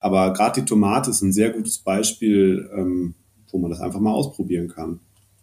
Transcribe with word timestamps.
Aber 0.00 0.32
gerade 0.32 0.60
die 0.60 0.66
Tomate 0.66 1.10
ist 1.10 1.22
ein 1.22 1.32
sehr 1.32 1.50
gutes 1.50 1.78
Beispiel, 1.78 2.68
ähm, 2.74 3.14
wo 3.50 3.58
man 3.58 3.70
das 3.70 3.80
einfach 3.80 4.00
mal 4.00 4.12
ausprobieren 4.12 4.68
kann. 4.68 5.00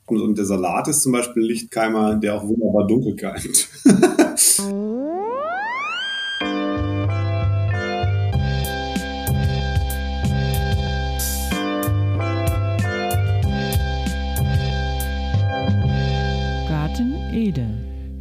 Und, 0.07 0.21
und 0.21 0.37
der 0.37 0.45
Salat 0.45 0.87
ist 0.87 1.03
zum 1.03 1.11
Beispiel 1.11 1.43
ein 1.43 1.47
Lichtkeimer, 1.47 2.15
der 2.15 2.35
auch 2.35 2.47
wunderbar 2.47 2.87
dunkel 2.87 3.15
keimt. 3.15 3.69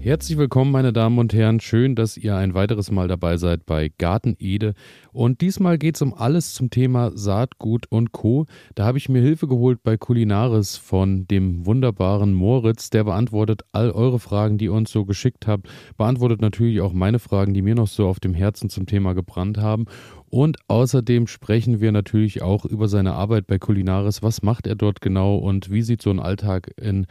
Herzlich 0.06 0.38
willkommen, 0.38 0.70
meine 0.70 0.92
Damen 0.92 1.18
und 1.18 1.34
Herren. 1.34 1.58
Schön, 1.58 1.96
dass 1.96 2.16
ihr 2.16 2.36
ein 2.36 2.54
weiteres 2.54 2.92
Mal 2.92 3.08
dabei 3.08 3.38
seid 3.38 3.66
bei 3.66 3.90
Garten 3.98 4.36
Ede. 4.38 4.74
Und 5.12 5.40
diesmal 5.40 5.78
geht 5.78 5.96
es 5.96 6.02
um 6.02 6.14
alles 6.14 6.54
zum 6.54 6.70
Thema 6.70 7.10
Saatgut 7.16 7.86
und 7.88 8.12
Co. 8.12 8.46
Da 8.76 8.84
habe 8.84 8.98
ich 8.98 9.08
mir 9.08 9.20
Hilfe 9.20 9.48
geholt 9.48 9.82
bei 9.82 9.96
Kulinaris 9.96 10.76
von 10.76 11.26
dem 11.26 11.66
wunderbaren 11.66 12.34
Moritz. 12.34 12.88
Der 12.90 13.02
beantwortet 13.02 13.62
all 13.72 13.90
eure 13.90 14.20
Fragen, 14.20 14.58
die 14.58 14.66
ihr 14.66 14.74
uns 14.74 14.92
so 14.92 15.04
geschickt 15.04 15.48
habt. 15.48 15.68
Beantwortet 15.96 16.40
natürlich 16.40 16.80
auch 16.82 16.92
meine 16.92 17.18
Fragen, 17.18 17.52
die 17.52 17.62
mir 17.62 17.74
noch 17.74 17.88
so 17.88 18.06
auf 18.06 18.20
dem 18.20 18.32
Herzen 18.32 18.70
zum 18.70 18.86
Thema 18.86 19.12
gebrannt 19.12 19.58
haben. 19.58 19.86
Und 20.30 20.58
außerdem 20.68 21.26
sprechen 21.26 21.80
wir 21.80 21.90
natürlich 21.90 22.42
auch 22.42 22.64
über 22.64 22.86
seine 22.86 23.14
Arbeit 23.14 23.48
bei 23.48 23.58
Kulinaris. 23.58 24.22
Was 24.22 24.44
macht 24.44 24.68
er 24.68 24.76
dort 24.76 25.00
genau 25.00 25.36
und 25.36 25.72
wie 25.72 25.82
sieht 25.82 26.00
so 26.00 26.10
ein 26.10 26.20
Alltag 26.20 26.70
in 26.80 27.08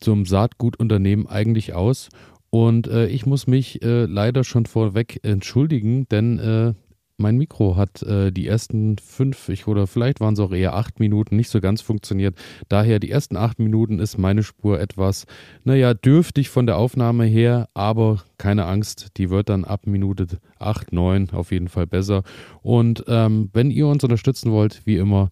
zum 0.00 0.26
Saatgutunternehmen 0.26 1.26
eigentlich 1.26 1.74
aus. 1.74 2.08
Und 2.50 2.86
äh, 2.86 3.06
ich 3.08 3.26
muss 3.26 3.46
mich 3.46 3.82
äh, 3.82 4.04
leider 4.04 4.44
schon 4.44 4.66
vorweg 4.66 5.20
entschuldigen, 5.22 6.08
denn 6.08 6.38
äh, 6.38 6.74
mein 7.18 7.38
Mikro 7.38 7.76
hat 7.76 8.02
äh, 8.02 8.30
die 8.30 8.46
ersten 8.46 8.98
fünf, 8.98 9.48
ich, 9.48 9.66
oder 9.66 9.86
vielleicht 9.86 10.20
waren 10.20 10.34
es 10.34 10.40
auch 10.40 10.52
eher 10.52 10.74
acht 10.74 11.00
Minuten 11.00 11.36
nicht 11.36 11.48
so 11.48 11.60
ganz 11.60 11.80
funktioniert. 11.80 12.36
Daher 12.68 12.98
die 12.98 13.10
ersten 13.10 13.36
acht 13.36 13.58
Minuten 13.58 13.98
ist 13.98 14.18
meine 14.18 14.42
Spur 14.42 14.78
etwas, 14.80 15.24
naja, 15.64 15.94
dürftig 15.94 16.50
von 16.50 16.66
der 16.66 16.76
Aufnahme 16.76 17.24
her, 17.24 17.68
aber 17.74 18.22
keine 18.38 18.66
Angst, 18.66 19.08
die 19.16 19.30
wird 19.30 19.48
dann 19.48 19.64
ab 19.64 19.86
Minute 19.86 20.26
acht, 20.58 20.92
neun 20.92 21.30
auf 21.30 21.52
jeden 21.52 21.68
Fall 21.68 21.86
besser. 21.86 22.22
Und 22.62 23.04
ähm, 23.08 23.48
wenn 23.52 23.70
ihr 23.70 23.86
uns 23.86 24.04
unterstützen 24.04 24.52
wollt, 24.52 24.82
wie 24.84 24.96
immer, 24.96 25.30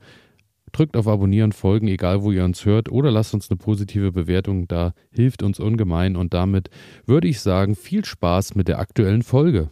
Drückt 0.75 0.97
auf 0.97 1.06
Abonnieren, 1.06 1.53
Folgen, 1.53 1.86
egal 1.86 2.25
wo 2.25 2.33
ihr 2.33 2.44
uns 2.44 2.64
hört, 2.64 2.91
oder 2.91 3.12
lasst 3.12 3.33
uns 3.33 3.48
eine 3.48 3.58
positive 3.58 4.11
Bewertung 4.11 4.67
da, 4.67 4.92
hilft 5.12 5.44
uns 5.44 5.61
ungemein. 5.61 6.17
Und 6.17 6.34
damit 6.34 6.69
würde 7.06 7.28
ich 7.28 7.39
sagen, 7.39 7.77
viel 7.77 8.05
Spaß 8.05 8.56
mit 8.56 8.67
der 8.67 8.80
aktuellen 8.80 9.22
Folge. 9.22 9.70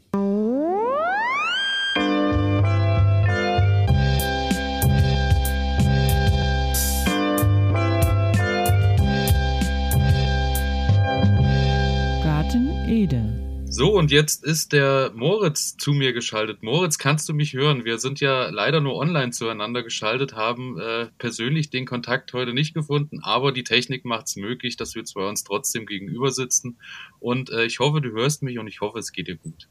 So, 13.83 13.99
und 13.99 14.13
jetzt 14.13 14.45
ist 14.45 14.73
der 14.73 15.11
Moritz 15.13 15.77
zu 15.77 15.93
mir 15.93 16.13
geschaltet. 16.13 16.63
Moritz, 16.63 16.99
kannst 16.99 17.29
du 17.29 17.35
mich 17.35 17.53
hören? 17.53 17.85
Wir 17.85 17.99
sind 17.99 18.21
ja 18.21 18.49
leider 18.49 18.81
nur 18.81 18.95
online 18.95 19.33
zueinander 19.33 19.83
geschaltet, 19.83 20.37
haben 20.37 20.79
äh, 20.79 21.07
persönlich 21.19 21.69
den 21.69 21.85
Kontakt 21.85 22.33
heute 22.33 22.55
nicht 22.55 22.75
gefunden, 22.75 23.19
aber 23.25 23.51
die 23.51 23.65
Technik 23.65 24.05
macht 24.05 24.29
es 24.29 24.37
möglich, 24.37 24.77
dass 24.77 24.95
wir 24.95 25.05
zwei 25.05 25.29
uns 25.29 25.43
trotzdem 25.43 25.85
gegenüber 25.85 26.31
sitzen. 26.31 26.77
Und 27.19 27.51
äh, 27.51 27.65
ich 27.65 27.81
hoffe, 27.81 28.01
du 28.01 28.13
hörst 28.13 28.45
mich 28.45 28.61
und 28.61 28.69
ich 28.69 28.81
hoffe, 28.81 29.01
es 29.01 29.11
geht 29.11 29.27
dir 29.27 29.35
gut. 29.35 29.67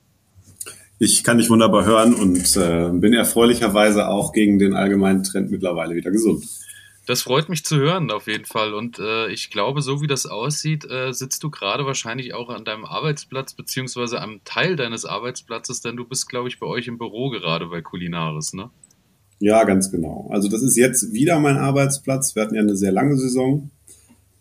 Ich 1.00 1.23
kann 1.23 1.38
dich 1.38 1.50
wunderbar 1.50 1.86
hören 1.86 2.14
und 2.14 2.58
äh, 2.58 2.90
bin 2.92 3.14
erfreulicherweise 3.14 4.09
auch 4.09 4.34
gegen 4.34 4.59
den 4.59 4.73
allgemeinen 4.73 5.23
Trend 5.23 5.52
mittlerweile 5.52 5.96
wieder 5.96 6.12
gesund. 6.12 6.44
Das 7.07 7.23
freut 7.23 7.49
mich 7.49 7.66
zu 7.66 7.77
hören, 7.77 8.11
auf 8.11 8.27
jeden 8.27 8.45
Fall. 8.45 8.73
Und 8.73 8.99
äh, 8.99 9.27
ich 9.30 9.49
glaube, 9.49 9.81
so 9.81 10.02
wie 10.02 10.07
das 10.07 10.27
aussieht, 10.27 10.85
äh, 10.85 11.11
sitzt 11.13 11.44
du 11.44 11.49
gerade 11.49 11.85
wahrscheinlich 11.85 12.34
auch 12.34 12.50
an 12.50 12.63
deinem 12.63 12.85
Arbeitsplatz, 12.85 13.53
beziehungsweise 13.53 14.22
am 14.22 14.41
Teil 14.45 14.75
deines 14.75 15.06
Arbeitsplatzes, 15.06 15.81
denn 15.81 15.97
du 15.97 16.06
bist, 16.06 16.29
glaube 16.29 16.47
ich, 16.47 16.59
bei 16.59 16.67
euch 16.67 16.88
im 16.88 17.00
Büro 17.00 17.29
gerade 17.29 17.67
bei 17.67 17.81
Kulinaris, 17.81 18.53
ne? 18.53 18.69
Ja, 19.40 19.63
ganz 19.63 19.91
genau. 19.91 20.29
Also 20.31 20.47
das 20.47 20.61
ist 20.61 20.78
jetzt 20.78 21.13
wieder 21.13 21.40
mein 21.40 21.57
Arbeitsplatz. 21.57 22.35
Wir 22.35 22.44
hatten 22.44 22.53
ja 22.53 22.61
eine 22.61 22.78
sehr 22.78 22.91
lange 22.91 23.17
Saison, 23.17 23.72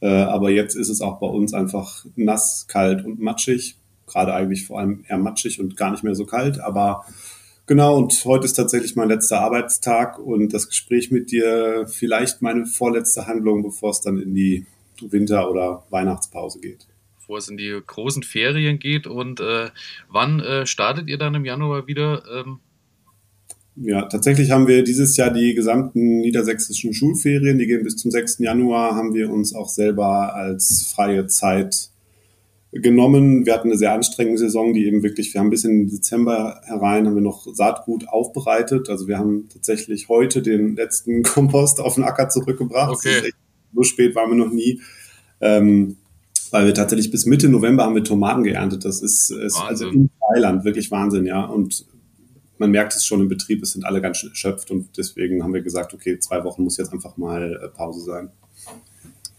äh, 0.01 0.09
aber 0.09 0.51
jetzt 0.51 0.75
ist 0.75 0.91
es 0.91 1.01
auch 1.01 1.19
bei 1.19 1.27
uns 1.27 1.55
einfach 1.55 2.05
nass, 2.17 2.67
kalt 2.69 3.07
und 3.07 3.21
matschig. 3.21 3.77
Gerade 4.07 4.35
eigentlich 4.35 4.67
vor 4.67 4.79
allem 4.79 5.05
eher 5.09 5.17
matschig 5.17 5.61
und 5.61 5.79
gar 5.79 5.91
nicht 5.93 6.05
mehr 6.05 6.15
so 6.15 6.27
kalt, 6.27 6.61
aber 6.61 7.07
Genau, 7.71 7.97
und 7.97 8.25
heute 8.25 8.47
ist 8.47 8.55
tatsächlich 8.55 8.97
mein 8.97 9.11
letzter 9.11 9.43
Arbeitstag 9.43 10.19
und 10.19 10.53
das 10.53 10.67
Gespräch 10.67 11.13
mit 11.13 11.31
dir 11.31 11.87
vielleicht 11.87 12.43
meine 12.43 12.67
vorletzte 12.67 13.29
Handlung, 13.29 13.63
bevor 13.63 13.91
es 13.91 14.01
dann 14.01 14.19
in 14.19 14.35
die 14.35 14.67
Winter- 15.01 15.49
oder 15.49 15.85
Weihnachtspause 15.89 16.59
geht. 16.59 16.89
Bevor 17.21 17.39
es 17.39 17.49
in 17.49 17.57
die 17.57 17.81
großen 17.87 18.25
Ferien 18.25 18.81
geht 18.81 19.07
und 19.07 19.39
äh, 19.39 19.69
wann 20.09 20.41
äh, 20.41 20.67
startet 20.67 21.09
ihr 21.09 21.17
dann 21.17 21.37
im 21.37 21.45
Januar 21.45 21.87
wieder? 21.87 22.25
Ähm? 22.41 22.59
Ja, 23.77 24.07
tatsächlich 24.07 24.51
haben 24.51 24.67
wir 24.67 24.83
dieses 24.83 25.17
Jahr 25.17 25.31
die 25.31 25.55
gesamten 25.55 26.23
niedersächsischen 26.23 26.93
Schulferien, 26.93 27.57
die 27.57 27.69
gehen 27.69 27.85
bis 27.85 27.99
zum 27.99 28.11
6. 28.11 28.41
Januar, 28.41 28.97
haben 28.97 29.15
wir 29.15 29.31
uns 29.31 29.55
auch 29.55 29.69
selber 29.69 30.35
als 30.35 30.93
freie 30.93 31.29
Zeit 31.29 31.90
genommen. 32.73 33.47
Wir 33.47 33.55
hatten 33.55 33.69
eine 33.69 33.79
sehr 33.79 33.93
anstrengende 33.93 34.39
Saison, 34.39 34.73
die 34.73 34.87
eben 34.87 35.03
wirklich, 35.03 35.35
wir 35.35 35.41
haben 35.41 35.51
bis 35.51 35.65
in 35.65 35.89
Dezember 35.89 36.61
herein, 36.65 37.07
haben 37.07 37.15
wir 37.15 37.23
noch 37.23 37.47
Saatgut 37.53 38.09
aufbereitet. 38.09 38.89
Also 38.89 39.09
wir 39.09 39.19
haben 39.19 39.49
tatsächlich 39.53 40.09
heute 40.09 40.43
den 40.43 40.77
letzten 40.77 41.23
Kompost 41.25 41.81
auf 41.81 41.97
den 41.97 42.05
Acker 42.05 42.29
zurückgebracht. 42.29 42.93
Okay. 42.93 43.33
So 43.75 43.83
spät 43.83 44.15
waren 44.15 44.31
wir 44.31 44.37
noch 44.37 44.53
nie. 44.53 44.81
Ähm, 45.41 45.97
weil 46.51 46.67
wir 46.67 46.75
tatsächlich 46.75 47.11
bis 47.11 47.27
Mitte 47.27 47.49
November 47.49 47.85
haben 47.85 47.95
wir 47.95 48.05
Tomaten 48.05 48.43
geerntet. 48.43 48.85
Das 48.85 49.03
ist, 49.03 49.31
ist 49.31 49.57
also 49.57 49.89
in 49.89 50.11
Thailand 50.33 50.65
wirklich 50.65 50.91
Wahnsinn, 50.91 51.25
ja. 51.25 51.45
Und 51.45 51.87
man 52.59 52.71
merkt 52.73 52.95
es 52.95 53.07
schon 53.07 53.21
im 53.21 53.29
Betrieb, 53.29 53.63
es 53.63 53.73
sind 53.73 53.85
alle 53.85 54.01
ganz 54.01 54.19
schön 54.19 54.31
erschöpft 54.31 54.71
und 54.71 54.99
deswegen 54.99 55.43
haben 55.43 55.55
wir 55.55 55.63
gesagt, 55.63 55.95
okay, 55.95 56.19
zwei 56.19 56.45
Wochen 56.45 56.65
muss 56.65 56.77
jetzt 56.77 56.93
einfach 56.93 57.17
mal 57.17 57.59
äh, 57.63 57.69
Pause 57.69 58.01
sein. 58.01 58.31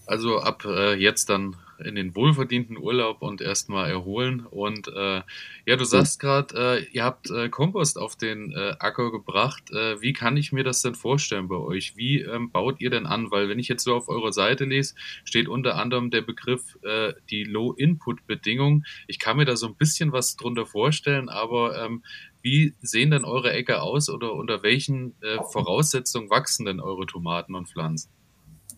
Also 0.06 0.40
ab 0.40 0.66
äh, 0.66 0.96
jetzt 0.96 1.30
dann 1.30 1.56
in 1.86 1.96
den 1.96 2.16
wohlverdienten 2.16 2.78
Urlaub 2.78 3.22
und 3.22 3.42
erstmal 3.42 3.90
erholen. 3.90 4.46
Und 4.46 4.88
äh, 4.88 5.22
ja, 5.66 5.76
du 5.76 5.84
sagst 5.84 6.20
gerade, 6.20 6.80
äh, 6.80 6.86
ihr 6.92 7.04
habt 7.04 7.30
äh, 7.30 7.50
Kompost 7.50 7.98
auf 7.98 8.16
den 8.16 8.52
äh, 8.52 8.76
Acker 8.80 9.12
gebracht. 9.12 9.72
Äh, 9.72 10.02
wie 10.02 10.14
kann 10.14 10.38
ich 10.38 10.52
mir 10.52 10.64
das 10.64 10.82
denn 10.82 10.96
vorstellen 10.96 11.48
bei 11.48 11.56
euch? 11.56 11.98
Wie 11.98 12.22
ähm, 12.22 12.52
baut 12.52 12.80
ihr 12.80 12.90
denn 12.90 13.06
an? 13.06 13.32
Weil 13.32 13.50
wenn 13.50 13.60
ich 13.60 13.68
jetzt 13.68 13.84
so 13.84 13.96
auf 13.96 14.10
eurer 14.10 14.34
Seite 14.34 14.66
lese, 14.66 14.96
steht 15.24 15.48
unter 15.48 15.76
anderem 15.76 16.12
der 16.12 16.22
Begriff 16.22 16.78
äh, 16.84 17.14
die 17.30 17.44
Low-Input-Bedingung. 17.44 18.84
Ich 19.08 19.20
kann 19.20 19.38
mir 19.38 19.46
da 19.46 19.56
so 19.56 19.68
ein 19.68 19.76
bisschen 19.76 20.12
was 20.12 20.36
drunter 20.36 20.66
vorstellen, 20.66 21.30
aber 21.30 21.84
ähm, 21.84 22.04
wie 22.42 22.74
sehen 22.82 23.12
denn 23.12 23.26
eure 23.26 23.54
Äcker 23.54 23.84
aus 23.84 24.10
oder 24.10 24.34
unter 24.34 24.64
welchen 24.64 25.14
Voraussetzungen 25.52 26.32
wachsen 26.32 26.66
denn 26.66 26.80
eure 26.80 27.06
Tomaten 27.06 27.54
und 27.54 27.70
Pflanzen? 27.70 28.10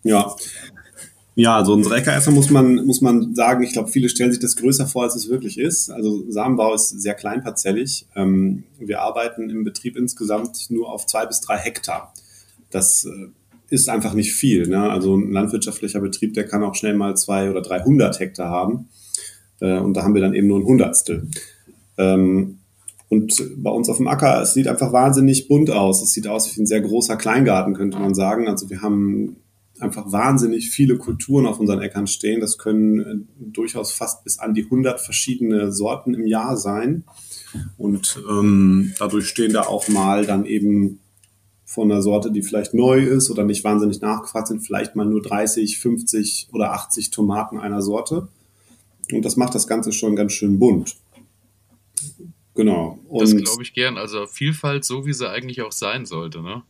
Ja, 0.03 0.35
ja, 1.35 1.55
also 1.55 1.73
unsere 1.73 1.95
LKF 1.95 2.27
muss 2.27 2.51
man, 2.51 2.85
muss 2.85 3.01
man 3.01 3.33
sagen, 3.33 3.63
ich 3.63 3.73
glaube, 3.73 3.89
viele 3.89 4.07
stellen 4.07 4.31
sich 4.31 4.39
das 4.39 4.55
größer 4.55 4.85
vor, 4.85 5.03
als 5.03 5.15
es 5.15 5.29
wirklich 5.29 5.57
ist. 5.57 5.89
Also 5.89 6.29
Samenbau 6.29 6.75
ist 6.75 6.89
sehr 6.89 7.15
kleinparzellig. 7.15 8.05
Ähm, 8.15 8.65
wir 8.77 9.01
arbeiten 9.01 9.49
im 9.49 9.63
Betrieb 9.63 9.97
insgesamt 9.97 10.69
nur 10.69 10.91
auf 10.91 11.07
zwei 11.07 11.25
bis 11.25 11.41
drei 11.41 11.57
Hektar. 11.57 12.13
Das 12.69 13.05
äh, 13.05 13.29
ist 13.69 13.89
einfach 13.89 14.13
nicht 14.13 14.33
viel. 14.33 14.67
Ne? 14.67 14.91
Also 14.91 15.17
ein 15.17 15.31
landwirtschaftlicher 15.31 16.01
Betrieb, 16.01 16.35
der 16.35 16.45
kann 16.45 16.63
auch 16.63 16.75
schnell 16.75 16.93
mal 16.93 17.17
zwei 17.17 17.49
oder 17.49 17.63
300 17.63 18.19
Hektar 18.19 18.49
haben. 18.49 18.89
Äh, 19.59 19.79
und 19.79 19.95
da 19.95 20.03
haben 20.03 20.13
wir 20.13 20.21
dann 20.21 20.35
eben 20.35 20.47
nur 20.47 20.59
ein 20.59 20.65
Hundertstel. 20.65 21.27
Ähm, 21.97 22.59
und 23.09 23.43
bei 23.57 23.71
uns 23.71 23.89
auf 23.89 23.97
dem 23.97 24.07
Acker, 24.07 24.41
es 24.41 24.53
sieht 24.53 24.67
einfach 24.67 24.93
wahnsinnig 24.93 25.47
bunt 25.47 25.71
aus. 25.71 26.03
Es 26.03 26.13
sieht 26.13 26.27
aus 26.27 26.55
wie 26.55 26.61
ein 26.61 26.67
sehr 26.67 26.81
großer 26.81 27.15
Kleingarten, 27.15 27.73
könnte 27.73 27.97
man 27.97 28.13
sagen. 28.13 28.47
Also 28.47 28.69
wir 28.69 28.81
haben 28.81 29.37
einfach 29.83 30.11
wahnsinnig 30.11 30.69
viele 30.69 30.97
Kulturen 30.97 31.45
auf 31.45 31.59
unseren 31.59 31.81
Äckern 31.81 32.07
stehen. 32.07 32.39
Das 32.39 32.57
können 32.57 32.99
äh, 32.99 33.15
durchaus 33.51 33.91
fast 33.91 34.23
bis 34.23 34.39
an 34.39 34.53
die 34.53 34.63
100 34.63 34.99
verschiedene 34.99 35.71
Sorten 35.71 36.13
im 36.13 36.25
Jahr 36.25 36.57
sein. 36.57 37.03
Und 37.77 38.19
ähm, 38.29 38.93
dadurch 38.97 39.27
stehen 39.27 39.53
da 39.53 39.63
auch 39.63 39.87
mal 39.87 40.25
dann 40.25 40.45
eben 40.45 40.99
von 41.65 41.91
einer 41.91 42.01
Sorte, 42.01 42.31
die 42.31 42.43
vielleicht 42.43 42.73
neu 42.73 42.99
ist 43.03 43.29
oder 43.31 43.43
nicht 43.43 43.63
wahnsinnig 43.63 44.01
nachgefragt 44.01 44.47
sind, 44.47 44.61
vielleicht 44.61 44.95
mal 44.95 45.05
nur 45.05 45.21
30, 45.21 45.79
50 45.79 46.49
oder 46.51 46.73
80 46.73 47.09
Tomaten 47.09 47.59
einer 47.59 47.81
Sorte. 47.81 48.27
Und 49.11 49.23
das 49.23 49.37
macht 49.37 49.55
das 49.55 49.67
Ganze 49.67 49.91
schon 49.91 50.15
ganz 50.15 50.33
schön 50.33 50.59
bunt. 50.59 50.95
Genau. 52.55 52.99
Und 53.09 53.21
das 53.21 53.35
glaube 53.35 53.63
ich 53.63 53.73
gern. 53.73 53.97
Also 53.97 54.27
Vielfalt, 54.27 54.85
so 54.85 55.05
wie 55.05 55.13
sie 55.13 55.29
eigentlich 55.29 55.61
auch 55.61 55.71
sein 55.71 56.05
sollte, 56.05 56.41
ne? 56.41 56.63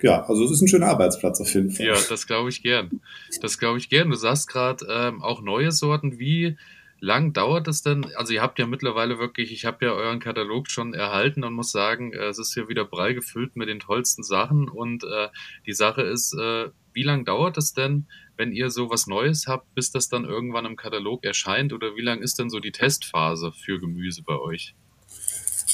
Ja, 0.00 0.24
also 0.26 0.44
es 0.44 0.50
ist 0.52 0.62
ein 0.62 0.68
schöner 0.68 0.86
Arbeitsplatz 0.86 1.40
auf 1.40 1.52
jeden 1.54 1.70
Fall. 1.70 1.86
Ja, 1.86 1.96
das 2.08 2.26
glaube 2.26 2.50
ich 2.50 2.62
gern. 2.62 3.00
Das 3.40 3.58
glaube 3.58 3.78
ich 3.78 3.88
gern. 3.88 4.10
Du 4.10 4.16
sagst 4.16 4.48
gerade 4.48 4.86
ähm, 4.88 5.22
auch 5.22 5.42
neue 5.42 5.72
Sorten. 5.72 6.18
Wie 6.18 6.56
lang 7.00 7.32
dauert 7.32 7.68
es 7.68 7.82
denn? 7.82 8.06
Also 8.16 8.32
ihr 8.32 8.42
habt 8.42 8.58
ja 8.58 8.66
mittlerweile 8.66 9.18
wirklich, 9.18 9.52
ich 9.52 9.64
habe 9.64 9.86
ja 9.86 9.92
euren 9.92 10.20
Katalog 10.20 10.70
schon 10.70 10.94
erhalten 10.94 11.44
und 11.44 11.52
muss 11.52 11.72
sagen, 11.72 12.12
äh, 12.12 12.26
es 12.26 12.38
ist 12.38 12.54
ja 12.54 12.68
wieder 12.68 12.84
prall 12.84 13.14
gefüllt 13.14 13.56
mit 13.56 13.68
den 13.68 13.80
tollsten 13.80 14.22
Sachen. 14.22 14.68
Und 14.68 15.04
äh, 15.04 15.28
die 15.66 15.74
Sache 15.74 16.02
ist, 16.02 16.34
äh, 16.34 16.68
wie 16.92 17.02
lang 17.02 17.24
dauert 17.24 17.58
es 17.58 17.72
denn, 17.72 18.06
wenn 18.36 18.52
ihr 18.52 18.70
so 18.70 18.90
was 18.90 19.06
Neues 19.06 19.46
habt, 19.46 19.74
bis 19.74 19.90
das 19.90 20.08
dann 20.08 20.24
irgendwann 20.24 20.64
im 20.64 20.76
Katalog 20.76 21.24
erscheint? 21.24 21.72
Oder 21.72 21.96
wie 21.96 22.02
lang 22.02 22.20
ist 22.20 22.38
denn 22.38 22.50
so 22.50 22.60
die 22.60 22.72
Testphase 22.72 23.52
für 23.52 23.78
Gemüse 23.78 24.22
bei 24.22 24.38
euch? 24.38 24.74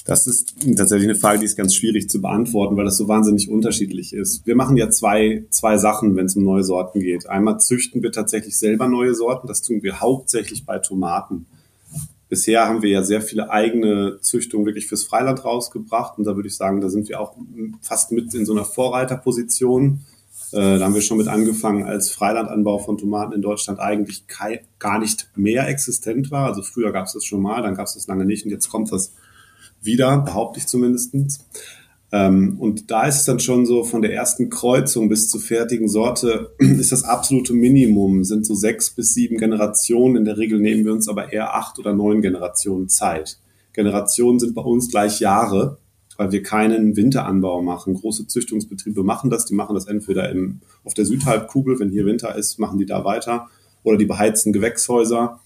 Das 0.05 0.27
ist 0.27 0.55
tatsächlich 0.77 1.09
eine 1.09 1.19
Frage, 1.19 1.39
die 1.39 1.47
ist 1.47 1.57
ganz 1.57 1.75
schwierig 1.75 2.11
zu 2.11 2.21
beantworten, 2.21 2.77
weil 2.77 2.85
das 2.85 2.99
so 2.99 3.09
wahnsinnig 3.09 3.49
unterschiedlich 3.49 4.13
ist. 4.13 4.47
Wir 4.47 4.55
machen 4.55 4.77
ja 4.77 4.91
zwei, 4.91 5.47
zwei 5.49 5.79
Sachen, 5.79 6.15
wenn 6.15 6.27
es 6.27 6.37
um 6.37 6.45
neue 6.45 6.63
Sorten 6.63 7.01
geht. 7.01 7.27
Einmal 7.27 7.59
züchten 7.59 8.03
wir 8.03 8.13
tatsächlich 8.13 8.59
selber 8.59 8.87
neue 8.87 9.15
Sorten. 9.15 9.47
Das 9.47 9.63
tun 9.63 9.83
wir 9.83 10.01
hauptsächlich 10.01 10.67
bei 10.67 10.79
Tomaten. 10.79 11.47
Bisher 12.29 12.69
haben 12.69 12.83
wir 12.83 12.91
ja 12.91 13.03
sehr 13.03 13.23
viele 13.23 13.51
eigene 13.51 14.19
Züchtungen 14.21 14.67
wirklich 14.67 14.89
fürs 14.89 15.05
Freiland 15.05 15.43
rausgebracht. 15.43 16.19
Und 16.19 16.25
da 16.25 16.37
würde 16.37 16.49
ich 16.49 16.57
sagen, 16.57 16.83
da 16.83 16.91
sind 16.91 17.09
wir 17.09 17.19
auch 17.19 17.35
fast 17.81 18.13
mit 18.13 18.35
in 18.35 18.45
so 18.45 18.53
einer 18.53 18.67
Vorreiterposition. 18.67 20.01
Äh, 20.53 20.79
da 20.79 20.85
haben 20.85 20.95
wir 20.95 21.01
schon 21.01 21.17
mit 21.17 21.29
angefangen, 21.29 21.85
als 21.85 22.11
Freilandanbau 22.11 22.79
von 22.79 22.99
Tomaten 22.99 23.33
in 23.33 23.41
Deutschland 23.41 23.81
eigentlich 23.81 24.25
gar 24.79 24.99
nicht 24.99 25.31
mehr 25.35 25.67
existent 25.67 26.31
war. 26.31 26.49
Also 26.49 26.61
früher 26.61 26.93
gab 26.93 27.07
es 27.07 27.15
das 27.15 27.25
schon 27.25 27.41
mal, 27.41 27.63
dann 27.63 27.75
gab 27.75 27.87
es 27.87 27.95
das 27.95 28.07
lange 28.07 28.27
nicht 28.27 28.45
und 28.45 28.51
jetzt 28.51 28.69
kommt 28.69 28.93
das 28.93 29.15
wieder, 29.85 30.19
behaupte 30.19 30.59
ich 30.59 30.67
zumindest. 30.67 31.15
Ähm, 32.13 32.57
und 32.61 32.93
da 32.93 33.09
ist 33.09 33.17
es 33.17 33.25
dann 33.25 33.41
schon 33.41 33.67
so, 33.67 33.83
von 33.83 34.01
der 34.01 34.15
ersten 34.15 34.49
Kreuzung 34.49 35.09
bis 35.09 35.29
zur 35.29 35.41
fertigen 35.41 35.89
Sorte 35.89 36.53
ist 36.59 36.93
das 36.93 37.03
absolute 37.03 37.53
Minimum, 37.53 38.23
sind 38.23 38.47
so 38.47 38.55
sechs 38.55 38.91
bis 38.91 39.15
sieben 39.15 39.37
Generationen. 39.37 40.17
In 40.17 40.25
der 40.25 40.39
Regel 40.39 40.61
nehmen 40.61 40.85
wir 40.85 40.93
uns 40.93 41.09
aber 41.09 41.33
eher 41.33 41.55
acht 41.55 41.79
oder 41.79 41.93
neun 41.93 42.23
Generationen 42.23 42.89
Zeit. 42.89 43.39
Generationen 43.73 44.39
sind 44.39 44.55
bei 44.55 44.63
uns 44.63 44.91
gleich 44.91 45.19
Jahre, 45.19 45.79
weil 46.17 46.31
wir 46.31 46.45
keinen 46.45 46.97
Winteranbau 46.97 47.63
machen. 47.63 47.95
Große 47.95 48.29
Züchtungsbetriebe 48.29 49.03
machen 49.03 49.31
das, 49.31 49.47
die 49.47 49.55
machen 49.55 49.75
das 49.75 49.87
entweder 49.87 50.31
im, 50.31 50.61
auf 50.85 50.95
der 50.95 51.07
Südhalbkugel, 51.07 51.81
wenn 51.81 51.91
hier 51.91 52.07
Winter 52.07 52.37
ist, 52.37 52.61
machen 52.61 52.79
die 52.79 52.87
da 52.87 53.05
weiter, 53.05 53.49
oder 53.83 53.99
die 53.99 54.07
beheizten 54.07 54.53
Gewächshäuser 54.53 55.41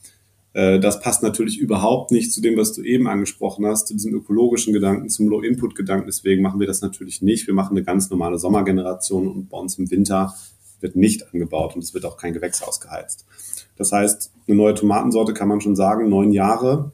das 0.80 0.98
passt 0.98 1.22
natürlich 1.22 1.58
überhaupt 1.58 2.10
nicht 2.10 2.32
zu 2.32 2.40
dem, 2.40 2.56
was 2.56 2.72
du 2.72 2.82
eben 2.82 3.06
angesprochen 3.06 3.64
hast, 3.64 3.86
zu 3.86 3.94
diesem 3.94 4.12
ökologischen 4.12 4.72
Gedanken, 4.72 5.08
zum 5.08 5.28
Low-Input-Gedanken. 5.28 6.06
Deswegen 6.06 6.42
machen 6.42 6.58
wir 6.58 6.66
das 6.66 6.80
natürlich 6.80 7.22
nicht. 7.22 7.46
Wir 7.46 7.54
machen 7.54 7.76
eine 7.76 7.84
ganz 7.84 8.10
normale 8.10 8.38
Sommergeneration 8.38 9.28
und 9.28 9.48
bei 9.50 9.56
uns 9.56 9.78
im 9.78 9.88
Winter 9.90 10.34
wird 10.80 10.96
nicht 10.96 11.32
angebaut 11.32 11.76
und 11.76 11.84
es 11.84 11.94
wird 11.94 12.04
auch 12.04 12.16
kein 12.16 12.32
Gewächshaus 12.32 12.80
geheizt. 12.80 13.24
Das 13.76 13.92
heißt, 13.92 14.32
eine 14.46 14.56
neue 14.56 14.74
Tomatensorte 14.74 15.32
kann 15.32 15.48
man 15.48 15.60
schon 15.60 15.76
sagen, 15.76 16.08
neun 16.08 16.32
Jahre 16.32 16.92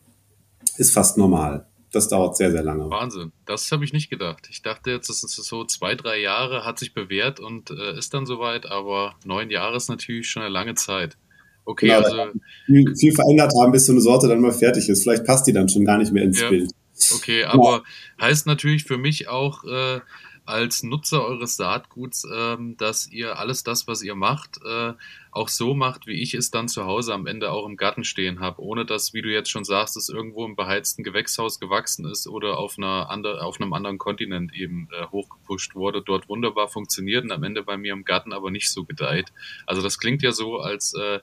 ist 0.76 0.92
fast 0.92 1.16
normal. 1.16 1.66
Das 1.90 2.08
dauert 2.08 2.36
sehr, 2.36 2.50
sehr 2.50 2.64
lange. 2.64 2.90
Wahnsinn. 2.90 3.32
Das 3.46 3.70
habe 3.70 3.84
ich 3.84 3.92
nicht 3.92 4.10
gedacht. 4.10 4.48
Ich 4.50 4.62
dachte 4.62 4.90
jetzt, 4.90 5.08
das 5.08 5.22
ist 5.22 5.36
so 5.36 5.64
zwei, 5.64 5.94
drei 5.94 6.20
Jahre, 6.20 6.64
hat 6.64 6.78
sich 6.78 6.92
bewährt 6.92 7.38
und 7.38 7.70
äh, 7.70 7.96
ist 7.96 8.12
dann 8.12 8.26
soweit, 8.26 8.66
aber 8.66 9.14
neun 9.24 9.48
Jahre 9.48 9.76
ist 9.76 9.88
natürlich 9.88 10.28
schon 10.28 10.42
eine 10.42 10.52
lange 10.52 10.74
Zeit. 10.74 11.16
Okay, 11.64 11.86
genau, 11.86 12.00
also. 12.00 12.32
Viel, 12.66 12.96
viel, 12.96 13.14
verändert 13.14 13.52
haben, 13.58 13.72
bis 13.72 13.86
so 13.86 13.92
eine 13.92 14.00
Sorte 14.00 14.28
dann 14.28 14.40
mal 14.40 14.52
fertig 14.52 14.88
ist. 14.88 15.02
Vielleicht 15.02 15.24
passt 15.24 15.46
die 15.46 15.52
dann 15.52 15.68
schon 15.68 15.84
gar 15.84 15.98
nicht 15.98 16.12
mehr 16.12 16.24
ins 16.24 16.40
ja. 16.40 16.50
Bild. 16.50 16.70
Okay, 17.14 17.44
aber 17.44 17.82
ja. 18.18 18.26
heißt 18.26 18.46
natürlich 18.46 18.84
für 18.84 18.98
mich 18.98 19.28
auch 19.28 19.64
äh, 19.64 20.00
als 20.46 20.82
Nutzer 20.82 21.24
eures 21.24 21.56
Saatguts, 21.56 22.24
äh, 22.24 22.56
dass 22.76 23.10
ihr 23.10 23.38
alles 23.38 23.64
das, 23.64 23.86
was 23.86 24.02
ihr 24.02 24.14
macht, 24.14 24.60
äh, 24.64 24.92
auch 25.30 25.48
so 25.48 25.74
macht, 25.74 26.06
wie 26.06 26.20
ich 26.22 26.34
es 26.34 26.50
dann 26.50 26.68
zu 26.68 26.84
Hause 26.84 27.14
am 27.14 27.26
Ende 27.26 27.50
auch 27.50 27.66
im 27.66 27.76
Garten 27.76 28.04
stehen 28.04 28.40
habe, 28.40 28.62
ohne 28.62 28.84
dass, 28.84 29.14
wie 29.14 29.22
du 29.22 29.32
jetzt 29.32 29.50
schon 29.50 29.64
sagst, 29.64 29.96
es 29.96 30.08
irgendwo 30.08 30.44
im 30.44 30.54
beheizten 30.54 31.02
Gewächshaus 31.02 31.58
gewachsen 31.60 32.04
ist 32.06 32.28
oder 32.28 32.58
auf, 32.58 32.76
einer 32.76 33.10
andre, 33.10 33.42
auf 33.42 33.60
einem 33.60 33.72
anderen 33.72 33.98
Kontinent 33.98 34.54
eben 34.54 34.88
äh, 34.92 35.06
hochgepusht 35.06 35.74
wurde, 35.74 36.02
dort 36.02 36.28
wunderbar 36.28 36.68
funktioniert 36.68 37.24
und 37.24 37.32
am 37.32 37.42
Ende 37.42 37.62
bei 37.62 37.76
mir 37.76 37.92
im 37.92 38.04
Garten 38.04 38.32
aber 38.32 38.50
nicht 38.50 38.70
so 38.70 38.84
gedeiht. 38.84 39.32
Also 39.66 39.82
das 39.82 39.98
klingt 39.98 40.22
ja 40.22 40.32
so, 40.32 40.58
als 40.58 40.94
äh, 40.94 41.20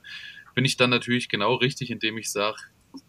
bin 0.54 0.64
ich 0.64 0.76
dann 0.76 0.90
natürlich 0.90 1.28
genau 1.28 1.54
richtig, 1.54 1.90
indem 1.90 2.18
ich 2.18 2.30
sage, 2.30 2.58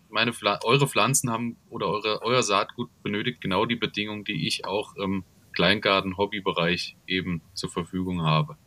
meine 0.09 0.31
eure 0.63 0.87
Pflanzen 0.87 1.31
haben 1.31 1.57
oder 1.69 1.87
eure, 1.87 2.21
euer 2.21 2.43
Saatgut 2.43 2.89
benötigt 3.01 3.41
genau 3.41 3.65
die 3.65 3.75
Bedingungen, 3.75 4.23
die 4.23 4.47
ich 4.47 4.65
auch 4.65 4.95
im 4.95 5.23
Kleingarten-Hobbybereich 5.53 6.97
eben 7.07 7.41
zur 7.53 7.69
Verfügung 7.69 8.21
habe. 8.21 8.57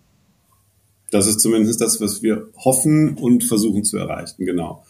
Das 1.10 1.26
ist 1.26 1.40
zumindest 1.40 1.80
das, 1.80 2.00
was 2.00 2.22
wir 2.22 2.48
hoffen 2.56 3.16
und 3.16 3.44
versuchen 3.44 3.84
zu 3.84 3.96
erreichen, 3.96 4.44
genau. 4.44 4.84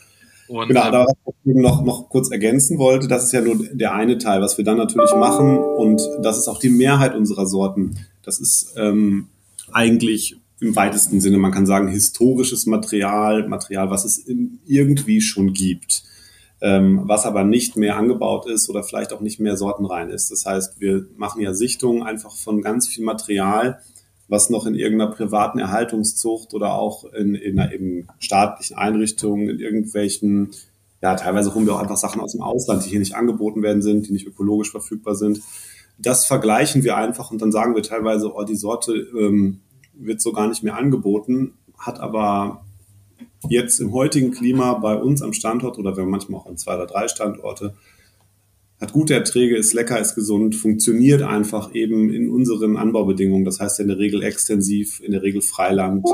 Und, 0.48 0.68
genau, 0.68 0.90
da 0.90 1.06
was 1.24 1.34
ich 1.44 1.54
noch, 1.54 1.84
noch 1.84 2.08
kurz 2.08 2.30
ergänzen 2.30 2.78
wollte, 2.78 3.08
das 3.08 3.24
ist 3.24 3.32
ja 3.32 3.40
nur 3.40 3.56
der 3.72 3.94
eine 3.94 4.18
Teil, 4.18 4.40
was 4.40 4.56
wir 4.56 4.64
dann 4.64 4.76
natürlich 4.76 5.12
machen 5.14 5.58
und 5.58 6.00
das 6.22 6.38
ist 6.38 6.48
auch 6.48 6.60
die 6.60 6.70
Mehrheit 6.70 7.14
unserer 7.14 7.46
Sorten. 7.46 7.96
Das 8.22 8.38
ist 8.38 8.74
ähm, 8.76 9.28
eigentlich 9.72 10.36
im 10.60 10.74
weitesten 10.76 11.20
Sinne, 11.20 11.38
man 11.38 11.52
kann 11.52 11.66
sagen, 11.66 11.88
historisches 11.88 12.66
Material, 12.66 13.46
Material, 13.48 13.90
was 13.90 14.04
es 14.04 14.24
irgendwie 14.66 15.20
schon 15.20 15.52
gibt, 15.52 16.04
ähm, 16.60 17.02
was 17.04 17.26
aber 17.26 17.44
nicht 17.44 17.76
mehr 17.76 17.96
angebaut 17.96 18.46
ist 18.48 18.68
oder 18.70 18.82
vielleicht 18.82 19.12
auch 19.12 19.20
nicht 19.20 19.40
mehr 19.40 19.56
sortenrein 19.56 20.08
ist. 20.08 20.30
Das 20.30 20.46
heißt, 20.46 20.80
wir 20.80 21.06
machen 21.16 21.42
ja 21.42 21.52
Sichtungen 21.52 22.02
einfach 22.02 22.34
von 22.34 22.62
ganz 22.62 22.88
viel 22.88 23.04
Material, 23.04 23.80
was 24.28 24.50
noch 24.50 24.66
in 24.66 24.74
irgendeiner 24.74 25.12
privaten 25.12 25.58
Erhaltungszucht 25.58 26.54
oder 26.54 26.74
auch 26.74 27.04
in, 27.12 27.34
in 27.34 27.58
einer 27.58 27.72
eben 27.72 28.08
staatlichen 28.18 28.76
Einrichtung, 28.76 29.48
in 29.48 29.60
irgendwelchen, 29.60 30.50
ja, 31.02 31.14
teilweise 31.14 31.54
holen 31.54 31.66
wir 31.66 31.74
auch 31.74 31.82
einfach 31.82 31.98
Sachen 31.98 32.20
aus 32.20 32.32
dem 32.32 32.42
Ausland, 32.42 32.84
die 32.84 32.90
hier 32.90 32.98
nicht 32.98 33.14
angeboten 33.14 33.62
werden 33.62 33.82
sind, 33.82 34.08
die 34.08 34.12
nicht 34.12 34.26
ökologisch 34.26 34.70
verfügbar 34.70 35.14
sind. 35.14 35.42
Das 35.98 36.24
vergleichen 36.24 36.84
wir 36.84 36.96
einfach 36.96 37.30
und 37.30 37.40
dann 37.40 37.52
sagen 37.52 37.74
wir 37.74 37.82
teilweise, 37.82 38.34
oh, 38.34 38.44
die 38.44 38.56
Sorte 38.56 38.94
ähm, 38.94 39.60
wird 39.94 40.20
so 40.20 40.32
gar 40.32 40.48
nicht 40.48 40.62
mehr 40.62 40.76
angeboten, 40.76 41.54
hat 41.78 42.00
aber 42.00 42.65
jetzt 43.48 43.80
im 43.80 43.92
heutigen 43.92 44.30
Klima 44.30 44.74
bei 44.74 44.96
uns 44.96 45.22
am 45.22 45.32
Standort 45.32 45.78
oder 45.78 45.96
wir 45.96 46.02
haben 46.02 46.10
manchmal 46.10 46.40
auch 46.40 46.46
an 46.46 46.56
zwei 46.56 46.74
oder 46.74 46.86
drei 46.86 47.08
Standorte, 47.08 47.74
hat 48.80 48.92
gute 48.92 49.14
Erträge, 49.14 49.56
ist 49.56 49.72
lecker, 49.72 49.98
ist 49.98 50.14
gesund, 50.14 50.54
funktioniert 50.54 51.22
einfach 51.22 51.74
eben 51.74 52.12
in 52.12 52.28
unseren 52.28 52.76
Anbaubedingungen. 52.76 53.44
Das 53.44 53.58
heißt 53.58 53.80
in 53.80 53.88
der 53.88 53.98
Regel 53.98 54.22
extensiv, 54.22 55.00
in 55.00 55.12
der 55.12 55.22
Regel 55.22 55.40
Freiland. 55.40 56.06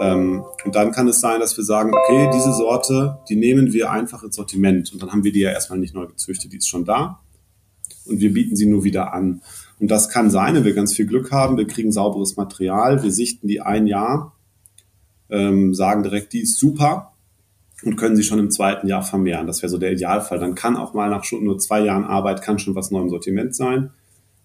Ähm, 0.00 0.44
und 0.64 0.74
dann 0.74 0.92
kann 0.92 1.08
es 1.08 1.20
sein, 1.20 1.40
dass 1.40 1.56
wir 1.56 1.64
sagen, 1.64 1.92
okay, 1.92 2.30
diese 2.32 2.52
Sorte, 2.52 3.18
die 3.28 3.36
nehmen 3.36 3.72
wir 3.72 3.90
einfach 3.90 4.22
ins 4.22 4.36
Sortiment. 4.36 4.92
Und 4.92 5.02
dann 5.02 5.10
haben 5.10 5.24
wir 5.24 5.32
die 5.32 5.40
ja 5.40 5.50
erstmal 5.50 5.78
nicht 5.80 5.94
neu 5.94 6.06
gezüchtet, 6.06 6.52
die 6.52 6.58
ist 6.58 6.68
schon 6.68 6.84
da. 6.84 7.20
Und 8.06 8.20
wir 8.20 8.32
bieten 8.32 8.56
sie 8.56 8.66
nur 8.66 8.84
wieder 8.84 9.12
an. 9.12 9.42
Und 9.80 9.90
das 9.90 10.08
kann 10.08 10.30
sein, 10.30 10.54
wenn 10.54 10.64
wir 10.64 10.74
ganz 10.74 10.94
viel 10.94 11.06
Glück 11.06 11.32
haben, 11.32 11.56
wir 11.56 11.66
kriegen 11.66 11.90
sauberes 11.90 12.36
Material, 12.36 13.02
wir 13.02 13.10
sichten 13.10 13.48
die 13.48 13.60
ein 13.60 13.86
Jahr, 13.86 14.36
ähm, 15.30 15.74
sagen 15.74 16.02
direkt, 16.02 16.32
die 16.32 16.40
ist 16.40 16.58
super 16.58 17.12
und 17.82 17.96
können 17.96 18.16
sie 18.16 18.22
schon 18.22 18.38
im 18.38 18.50
zweiten 18.50 18.86
Jahr 18.86 19.02
vermehren. 19.02 19.46
Das 19.46 19.62
wäre 19.62 19.70
so 19.70 19.78
der 19.78 19.92
Idealfall. 19.92 20.38
Dann 20.38 20.54
kann 20.54 20.76
auch 20.76 20.94
mal 20.94 21.08
nach 21.08 21.24
schon 21.24 21.44
nur 21.44 21.58
zwei 21.58 21.80
Jahren 21.80 22.04
Arbeit 22.04 22.42
kann 22.42 22.58
schon 22.58 22.74
was 22.74 22.90
neu 22.90 23.00
im 23.00 23.10
Sortiment 23.10 23.54
sein. 23.54 23.90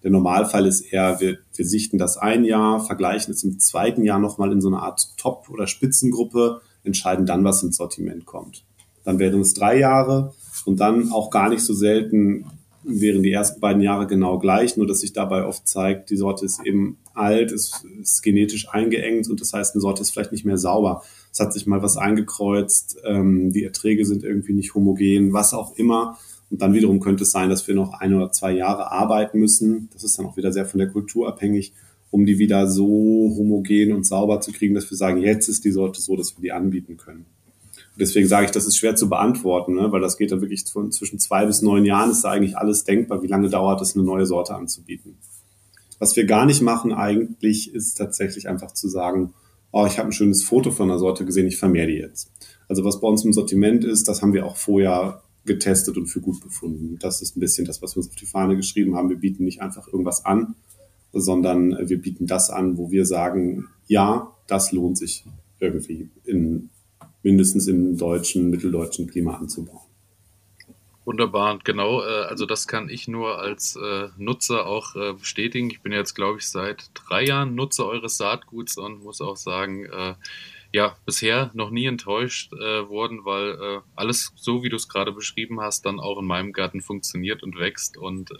Der 0.02 0.10
Normalfall 0.10 0.66
ist 0.66 0.82
eher, 0.82 1.20
wir, 1.20 1.38
wir 1.54 1.64
sichten 1.64 1.98
das 1.98 2.16
ein 2.16 2.44
Jahr, 2.44 2.80
vergleichen 2.80 3.32
es 3.34 3.42
im 3.42 3.58
zweiten 3.58 4.04
Jahr 4.04 4.18
nochmal 4.18 4.52
in 4.52 4.60
so 4.60 4.68
einer 4.68 4.82
Art 4.82 5.16
Top- 5.16 5.48
oder 5.50 5.66
Spitzengruppe, 5.66 6.60
entscheiden 6.84 7.26
dann, 7.26 7.44
was 7.44 7.62
ins 7.62 7.76
Sortiment 7.76 8.24
kommt. 8.24 8.64
Dann 9.04 9.18
wären 9.18 9.40
es 9.40 9.54
drei 9.54 9.78
Jahre 9.78 10.34
und 10.64 10.80
dann 10.80 11.10
auch 11.10 11.30
gar 11.30 11.48
nicht 11.48 11.62
so 11.62 11.74
selten 11.74 12.46
wären 12.86 13.22
die 13.22 13.32
ersten 13.32 13.60
beiden 13.60 13.82
Jahre 13.82 14.06
genau 14.06 14.38
gleich, 14.38 14.76
nur 14.76 14.86
dass 14.86 15.00
sich 15.00 15.12
dabei 15.12 15.44
oft 15.44 15.66
zeigt, 15.66 16.10
die 16.10 16.16
Sorte 16.16 16.44
ist 16.44 16.64
eben 16.64 16.98
alt, 17.14 17.50
ist, 17.50 17.84
ist 18.00 18.22
genetisch 18.22 18.68
eingeengt 18.68 19.28
und 19.28 19.40
das 19.40 19.52
heißt, 19.52 19.74
eine 19.74 19.80
Sorte 19.80 20.02
ist 20.02 20.10
vielleicht 20.10 20.32
nicht 20.32 20.44
mehr 20.44 20.56
sauber. 20.56 21.02
Es 21.32 21.40
hat 21.40 21.52
sich 21.52 21.66
mal 21.66 21.82
was 21.82 21.96
eingekreuzt, 21.96 22.98
ähm, 23.04 23.52
die 23.52 23.64
Erträge 23.64 24.04
sind 24.04 24.22
irgendwie 24.22 24.52
nicht 24.52 24.74
homogen, 24.74 25.32
was 25.32 25.52
auch 25.52 25.76
immer. 25.76 26.18
Und 26.48 26.62
dann 26.62 26.74
wiederum 26.74 27.00
könnte 27.00 27.24
es 27.24 27.32
sein, 27.32 27.50
dass 27.50 27.66
wir 27.66 27.74
noch 27.74 27.94
ein 27.94 28.14
oder 28.14 28.30
zwei 28.30 28.52
Jahre 28.52 28.92
arbeiten 28.92 29.40
müssen. 29.40 29.88
Das 29.92 30.04
ist 30.04 30.16
dann 30.16 30.26
auch 30.26 30.36
wieder 30.36 30.52
sehr 30.52 30.64
von 30.64 30.78
der 30.78 30.88
Kultur 30.88 31.26
abhängig, 31.26 31.72
um 32.12 32.24
die 32.24 32.38
wieder 32.38 32.68
so 32.68 32.86
homogen 32.86 33.92
und 33.92 34.06
sauber 34.06 34.40
zu 34.40 34.52
kriegen, 34.52 34.74
dass 34.74 34.88
wir 34.88 34.96
sagen, 34.96 35.20
jetzt 35.20 35.48
ist 35.48 35.64
die 35.64 35.72
Sorte 35.72 36.00
so, 36.00 36.14
dass 36.14 36.36
wir 36.36 36.42
die 36.42 36.52
anbieten 36.52 36.96
können 36.96 37.26
deswegen 37.96 38.28
sage 38.28 38.46
ich, 38.46 38.50
das 38.50 38.66
ist 38.66 38.76
schwer 38.76 38.96
zu 38.96 39.08
beantworten, 39.08 39.74
ne? 39.74 39.90
weil 39.90 40.00
das 40.00 40.16
geht 40.16 40.32
dann 40.32 40.40
wirklich 40.40 40.64
von 40.70 40.92
zwischen 40.92 41.18
zwei 41.18 41.46
bis 41.46 41.62
neun 41.62 41.84
Jahren 41.84 42.10
ist 42.10 42.22
da 42.22 42.30
eigentlich 42.30 42.56
alles 42.56 42.84
denkbar, 42.84 43.22
wie 43.22 43.28
lange 43.28 43.48
dauert 43.48 43.80
es, 43.80 43.94
eine 43.94 44.04
neue 44.04 44.26
Sorte 44.26 44.54
anzubieten. 44.54 45.16
Was 45.98 46.14
wir 46.16 46.26
gar 46.26 46.44
nicht 46.44 46.60
machen 46.60 46.92
eigentlich, 46.92 47.74
ist 47.74 47.94
tatsächlich 47.94 48.48
einfach 48.48 48.72
zu 48.72 48.88
sagen, 48.88 49.32
oh, 49.72 49.86
ich 49.86 49.98
habe 49.98 50.08
ein 50.08 50.12
schönes 50.12 50.42
Foto 50.42 50.70
von 50.70 50.90
einer 50.90 50.98
Sorte 50.98 51.24
gesehen, 51.24 51.46
ich 51.46 51.56
vermehre 51.56 51.86
die 51.86 51.94
jetzt. 51.94 52.30
Also 52.68 52.84
was 52.84 53.00
bei 53.00 53.08
uns 53.08 53.24
im 53.24 53.32
Sortiment 53.32 53.84
ist, 53.84 54.08
das 54.08 54.22
haben 54.22 54.34
wir 54.34 54.46
auch 54.46 54.56
vorher 54.56 55.22
getestet 55.44 55.96
und 55.96 56.08
für 56.08 56.20
gut 56.20 56.40
befunden. 56.40 56.98
Das 56.98 57.22
ist 57.22 57.36
ein 57.36 57.40
bisschen 57.40 57.66
das, 57.66 57.80
was 57.80 57.94
wir 57.94 57.98
uns 57.98 58.08
auf 58.08 58.16
die 58.16 58.26
Fahne 58.26 58.56
geschrieben 58.56 58.96
haben. 58.96 59.08
Wir 59.08 59.16
bieten 59.16 59.44
nicht 59.44 59.62
einfach 59.62 59.86
irgendwas 59.86 60.24
an, 60.24 60.56
sondern 61.12 61.76
wir 61.88 62.00
bieten 62.00 62.26
das 62.26 62.50
an, 62.50 62.76
wo 62.76 62.90
wir 62.90 63.06
sagen, 63.06 63.66
ja, 63.86 64.32
das 64.46 64.72
lohnt 64.72 64.98
sich 64.98 65.24
irgendwie 65.60 66.10
in 66.24 66.70
mindestens 67.22 67.66
im 67.66 67.96
deutschen, 67.96 68.50
mitteldeutschen 68.50 69.06
Klima 69.06 69.36
anzubauen. 69.36 69.86
Wunderbar, 71.06 71.52
und 71.54 71.64
genau, 71.64 72.02
äh, 72.02 72.24
also 72.24 72.46
das 72.46 72.66
kann 72.66 72.88
ich 72.88 73.06
nur 73.06 73.38
als 73.38 73.76
äh, 73.76 74.08
Nutzer 74.18 74.66
auch 74.66 74.96
äh, 74.96 75.12
bestätigen. 75.12 75.70
Ich 75.70 75.80
bin 75.80 75.92
jetzt, 75.92 76.14
glaube 76.14 76.38
ich, 76.40 76.48
seit 76.48 76.90
drei 76.94 77.24
Jahren 77.24 77.54
Nutzer 77.54 77.86
eures 77.86 78.16
Saatguts 78.16 78.76
und 78.76 79.04
muss 79.04 79.20
auch 79.20 79.36
sagen, 79.36 79.86
ja, 80.72 80.96
bisher 81.06 81.52
noch 81.54 81.70
nie 81.70 81.86
enttäuscht 81.86 82.50
worden, 82.52 83.24
weil 83.24 83.82
alles 83.94 84.32
so, 84.34 84.62
wie 84.62 84.68
du 84.68 84.76
es 84.76 84.88
gerade 84.88 85.12
beschrieben 85.12 85.60
hast, 85.60 85.86
dann 85.86 86.00
auch 86.00 86.18
in 86.18 86.26
meinem 86.26 86.52
Garten 86.52 86.82
funktioniert 86.82 87.42
und 87.42 87.56
wächst 87.56 87.96
und 87.96 88.32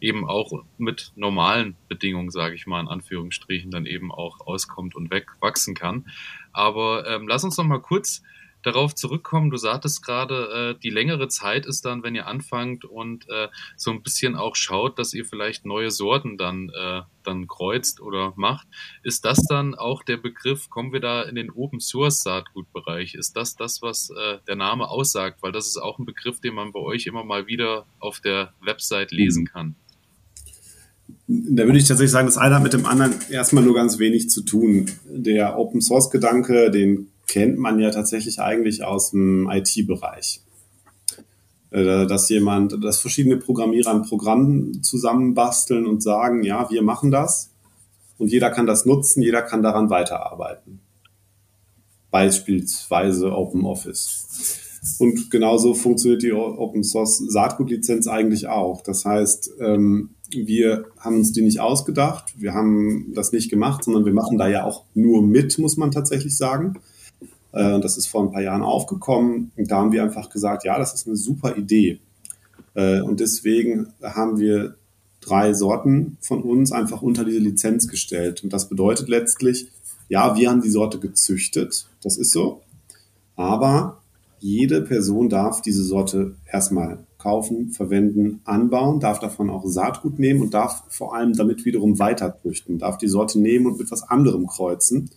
eben 0.00 0.28
auch 0.28 0.62
mit 0.76 1.12
normalen 1.16 1.76
Bedingungen, 1.88 2.30
sage 2.30 2.54
ich 2.54 2.66
mal 2.66 2.80
in 2.80 2.88
Anführungsstrichen, 2.88 3.70
dann 3.70 3.86
eben 3.86 4.12
auch 4.12 4.40
auskommt 4.40 4.94
und 4.94 5.10
wachsen 5.40 5.74
kann. 5.74 6.04
Aber 6.52 7.06
ähm, 7.06 7.28
lass 7.28 7.44
uns 7.44 7.56
noch 7.56 7.64
mal 7.64 7.80
kurz 7.80 8.22
darauf 8.62 8.94
zurückkommen. 8.94 9.50
Du 9.50 9.56
sagtest 9.56 10.04
gerade, 10.04 10.74
äh, 10.76 10.80
die 10.80 10.90
längere 10.90 11.28
Zeit 11.28 11.66
ist 11.66 11.84
dann, 11.84 12.02
wenn 12.02 12.14
ihr 12.14 12.26
anfangt 12.26 12.84
und 12.84 13.28
äh, 13.28 13.48
so 13.76 13.90
ein 13.90 14.02
bisschen 14.02 14.36
auch 14.36 14.56
schaut, 14.56 14.98
dass 14.98 15.14
ihr 15.14 15.24
vielleicht 15.24 15.64
neue 15.64 15.90
Sorten 15.90 16.36
dann, 16.36 16.70
äh, 16.70 17.02
dann 17.22 17.46
kreuzt 17.46 18.00
oder 18.00 18.32
macht. 18.36 18.66
Ist 19.02 19.24
das 19.24 19.38
dann 19.46 19.74
auch 19.74 20.02
der 20.02 20.16
Begriff, 20.16 20.68
kommen 20.70 20.92
wir 20.92 21.00
da 21.00 21.22
in 21.22 21.34
den 21.34 21.50
Open 21.50 21.80
Source 21.80 22.22
Saatgutbereich? 22.22 23.14
Ist 23.14 23.36
das 23.36 23.56
das, 23.56 23.82
was 23.82 24.10
äh, 24.10 24.38
der 24.46 24.56
Name 24.56 24.88
aussagt? 24.88 25.42
Weil 25.42 25.52
das 25.52 25.66
ist 25.66 25.78
auch 25.78 25.98
ein 25.98 26.06
Begriff, 26.06 26.40
den 26.40 26.54
man 26.54 26.72
bei 26.72 26.80
euch 26.80 27.06
immer 27.06 27.24
mal 27.24 27.46
wieder 27.46 27.86
auf 27.98 28.20
der 28.20 28.52
Website 28.60 29.12
lesen 29.12 29.46
kann. 29.46 29.76
Da 31.26 31.64
würde 31.64 31.78
ich 31.78 31.86
tatsächlich 31.86 32.10
sagen, 32.10 32.26
das 32.26 32.38
eine 32.38 32.56
hat 32.56 32.62
mit 32.62 32.72
dem 32.72 32.86
anderen 32.86 33.14
erstmal 33.30 33.64
nur 33.64 33.74
ganz 33.74 33.98
wenig 33.98 34.30
zu 34.30 34.42
tun. 34.42 34.86
Der 35.04 35.58
Open 35.58 35.80
Source 35.80 36.10
Gedanke, 36.10 36.70
den 36.70 37.08
kennt 37.26 37.58
man 37.58 37.78
ja 37.78 37.90
tatsächlich 37.90 38.40
eigentlich 38.40 38.82
aus 38.82 39.12
dem 39.12 39.48
IT-Bereich. 39.50 40.42
Äh, 41.70 42.06
dass 42.06 42.28
jemand, 42.28 42.82
dass 42.82 43.00
verschiedene 43.00 43.36
Programmierer 43.36 43.92
ein 43.92 44.02
Programm 44.02 44.82
zusammenbasteln 44.82 45.86
und 45.86 46.02
sagen, 46.02 46.42
ja, 46.42 46.68
wir 46.68 46.82
machen 46.82 47.12
das 47.12 47.50
und 48.18 48.28
jeder 48.28 48.50
kann 48.50 48.66
das 48.66 48.86
nutzen, 48.86 49.22
jeder 49.22 49.42
kann 49.42 49.62
daran 49.62 49.88
weiterarbeiten. 49.88 50.80
Beispielsweise 52.10 53.32
Open 53.32 53.64
Office. 53.64 54.66
Und 54.98 55.30
genauso 55.30 55.74
funktioniert 55.74 56.22
die 56.22 56.32
Open 56.32 56.82
Source 56.82 57.18
Saatgutlizenz 57.18 58.08
eigentlich 58.08 58.48
auch. 58.48 58.82
Das 58.82 59.04
heißt, 59.04 59.52
ähm, 59.60 60.10
wir 60.34 60.86
haben 60.98 61.16
uns 61.16 61.32
die 61.32 61.42
nicht 61.42 61.60
ausgedacht, 61.60 62.34
wir 62.36 62.54
haben 62.54 63.12
das 63.14 63.32
nicht 63.32 63.50
gemacht, 63.50 63.84
sondern 63.84 64.04
wir 64.04 64.12
machen 64.12 64.38
da 64.38 64.48
ja 64.48 64.64
auch 64.64 64.84
nur 64.94 65.22
mit, 65.22 65.58
muss 65.58 65.76
man 65.76 65.90
tatsächlich 65.90 66.36
sagen. 66.36 66.74
Äh, 67.52 67.72
und 67.72 67.84
das 67.84 67.96
ist 67.96 68.06
vor 68.06 68.22
ein 68.22 68.32
paar 68.32 68.42
Jahren 68.42 68.62
aufgekommen. 68.62 69.52
Und 69.56 69.70
da 69.70 69.78
haben 69.78 69.92
wir 69.92 70.02
einfach 70.02 70.30
gesagt, 70.30 70.64
ja, 70.64 70.78
das 70.78 70.94
ist 70.94 71.06
eine 71.06 71.16
super 71.16 71.56
Idee. 71.56 72.00
Äh, 72.74 73.00
und 73.00 73.20
deswegen 73.20 73.88
haben 74.02 74.38
wir 74.38 74.76
drei 75.20 75.52
Sorten 75.52 76.16
von 76.20 76.42
uns 76.42 76.72
einfach 76.72 77.02
unter 77.02 77.24
diese 77.24 77.38
Lizenz 77.38 77.88
gestellt. 77.88 78.42
Und 78.42 78.52
das 78.52 78.68
bedeutet 78.68 79.08
letztlich, 79.08 79.68
ja, 80.08 80.36
wir 80.36 80.50
haben 80.50 80.62
die 80.62 80.70
Sorte 80.70 80.98
gezüchtet. 80.98 81.86
Das 82.02 82.16
ist 82.16 82.32
so. 82.32 82.62
Aber 83.36 84.00
jede 84.40 84.80
Person 84.82 85.28
darf 85.28 85.60
diese 85.62 85.84
Sorte 85.84 86.34
erstmal 86.50 86.98
kaufen, 87.20 87.70
verwenden, 87.70 88.40
anbauen, 88.44 89.00
darf 89.00 89.20
davon 89.20 89.50
auch 89.50 89.64
Saatgut 89.66 90.18
nehmen 90.18 90.42
und 90.42 90.54
darf 90.54 90.84
vor 90.88 91.14
allem 91.14 91.34
damit 91.34 91.64
wiederum 91.64 91.98
weiter 91.98 92.36
züchten, 92.42 92.78
darf 92.78 92.98
die 92.98 93.08
Sorte 93.08 93.38
nehmen 93.38 93.66
und 93.66 93.78
mit 93.78 93.90
was 93.90 94.02
anderem 94.02 94.46
kreuzen. 94.46 95.10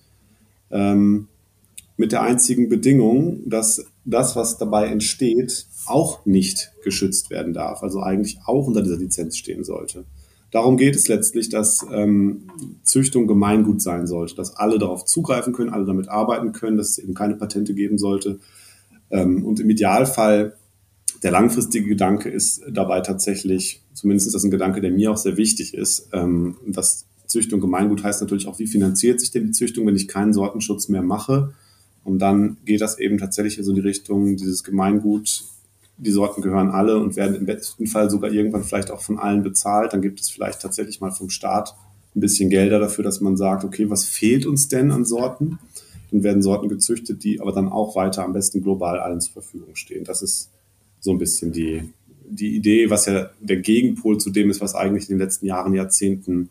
Ähm, 0.69 1.27
mit 1.95 2.12
der 2.12 2.24
einzigen 2.24 2.69
Bedingung, 2.69 3.48
dass 3.48 3.86
das, 4.03 4.36
was 4.36 4.57
dabei 4.57 4.88
entsteht, 4.88 5.67
auch 5.86 6.25
nicht 6.25 6.72
geschützt 6.83 7.29
werden 7.29 7.53
darf, 7.53 7.83
also 7.83 8.01
eigentlich 8.01 8.39
auch 8.45 8.67
unter 8.67 8.81
dieser 8.81 8.98
Lizenz 8.98 9.38
stehen 9.38 9.63
sollte. 9.63 10.05
Darum 10.51 10.77
geht 10.77 10.95
es 10.95 11.07
letztlich, 11.07 11.50
dass 11.50 11.86
ähm, 11.91 12.43
Züchtung 12.83 13.25
Gemeingut 13.25 13.81
sein 13.81 14.05
sollte, 14.05 14.36
dass 14.36 14.55
alle 14.55 14.77
darauf 14.77 15.05
zugreifen 15.05 15.51
können, 15.51 15.72
alle 15.72 15.86
damit 15.86 16.10
arbeiten 16.10 16.51
können, 16.51 16.77
dass 16.77 16.91
es 16.91 16.98
eben 17.00 17.15
keine 17.15 17.36
Patente 17.36 17.74
geben 17.74 17.98
sollte. 17.98 18.39
Ähm, 19.10 19.45
und 19.45 19.60
im 19.60 19.69
Idealfall, 19.69 20.55
der 21.24 21.32
langfristige 21.32 21.88
Gedanke 21.88 22.30
ist 22.30 22.62
dabei 22.70 23.01
tatsächlich, 23.01 23.82
zumindest 23.94 24.27
ist 24.27 24.34
das 24.34 24.44
ein 24.44 24.51
Gedanke, 24.51 24.82
der 24.82 24.92
mir 24.92 25.12
auch 25.12 25.18
sehr 25.18 25.38
wichtig 25.38 25.74
ist, 25.74 26.10
ähm, 26.13 26.58
dass 26.68 27.06
Züchtung 27.25 27.62
Gemeingut 27.62 28.03
heißt 28.03 28.22
natürlich 28.22 28.48
auch, 28.48 28.60
wie 28.60 28.68
finanziert 28.68 29.20
sich 29.20 29.32
denn 29.32 29.46
die 29.46 29.51
Züchtung, 29.51 29.88
wenn 29.88 29.96
ich 29.96 30.08
keinen 30.08 30.34
Sortenschutz 30.34 30.89
mehr 30.89 31.01
mache 31.01 31.53
und 32.03 32.20
dann 32.20 32.58
geht 32.65 32.82
das 32.82 33.00
eben 33.00 33.18
tatsächlich 33.18 33.63
so 33.63 33.72
in 33.72 33.75
die 33.75 33.82
Richtung, 33.82 34.36
dieses 34.36 34.63
Gemeingut, 34.63 35.46
die 35.98 36.12
Sorten 36.12 36.42
gehören 36.42 36.70
alle 36.70 36.98
und 36.98 37.15
werden 37.15 37.36
im 37.36 37.46
besten 37.46 37.88
Fall 37.88 38.10
sogar 38.10 38.32
irgendwann 38.32 38.63
vielleicht 38.63 38.92
auch 38.92 39.01
von 39.01 39.20
allen 39.20 39.44
bezahlt. 39.44 39.94
Dann 39.94 40.01
gibt 40.01 40.20
es 40.20 40.30
vielleicht 40.30 40.62
tatsächlich 40.62 41.00
mal 41.00 41.12
vom 41.12 41.30
Staat 41.30 41.75
ein 42.15 42.20
bisschen 42.20 42.50
Gelder 42.50 42.80
dafür, 42.80 43.03
dass 43.03 43.22
man 43.22 43.38
sagt, 43.38 43.63
okay, 43.63 43.89
was 43.89 44.03
fehlt 44.03 44.46
uns 44.46 44.68
denn 44.68 44.92
an 44.92 45.06
Sorten? 45.06 45.60
Dann 46.12 46.24
werden 46.24 46.42
Sorten 46.42 46.68
gezüchtet, 46.68 47.24
die 47.24 47.39
aber 47.39 47.51
dann 47.51 47.70
auch 47.70 47.96
weiter 47.96 48.24
am 48.24 48.34
besten 48.34 48.62
global 48.62 49.00
allen 49.00 49.22
zur 49.22 49.34
Verfügung 49.34 49.75
stehen. 49.75 50.03
Das 50.03 50.22
ist 50.22 50.50
so 51.03 51.12
ein 51.12 51.17
bisschen 51.17 51.51
die, 51.51 51.89
die 52.29 52.55
Idee, 52.55 52.89
was 52.89 53.07
ja 53.07 53.29
der 53.41 53.57
Gegenpol 53.57 54.19
zu 54.19 54.29
dem 54.29 54.50
ist, 54.50 54.62
was 54.62 54.74
eigentlich 54.74 55.10
in 55.10 55.17
den 55.17 55.25
letzten 55.25 55.45
Jahren, 55.45 55.74
Jahrzehnten 55.74 56.50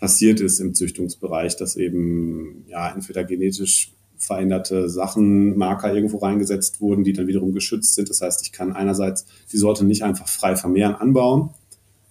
passiert 0.00 0.40
ist 0.40 0.58
im 0.58 0.74
Züchtungsbereich, 0.74 1.56
dass 1.56 1.76
eben 1.76 2.64
ja 2.68 2.90
entweder 2.90 3.24
genetisch 3.24 3.92
veränderte 4.16 4.88
Sachen, 4.88 5.58
Marker 5.58 5.94
irgendwo 5.94 6.16
reingesetzt 6.16 6.80
wurden, 6.80 7.04
die 7.04 7.12
dann 7.12 7.26
wiederum 7.26 7.52
geschützt 7.52 7.94
sind. 7.94 8.08
Das 8.08 8.22
heißt, 8.22 8.40
ich 8.42 8.52
kann 8.52 8.72
einerseits 8.72 9.26
die 9.52 9.58
Sorte 9.58 9.84
nicht 9.84 10.02
einfach 10.02 10.28
frei 10.28 10.56
vermehren, 10.56 10.94
anbauen, 10.94 11.50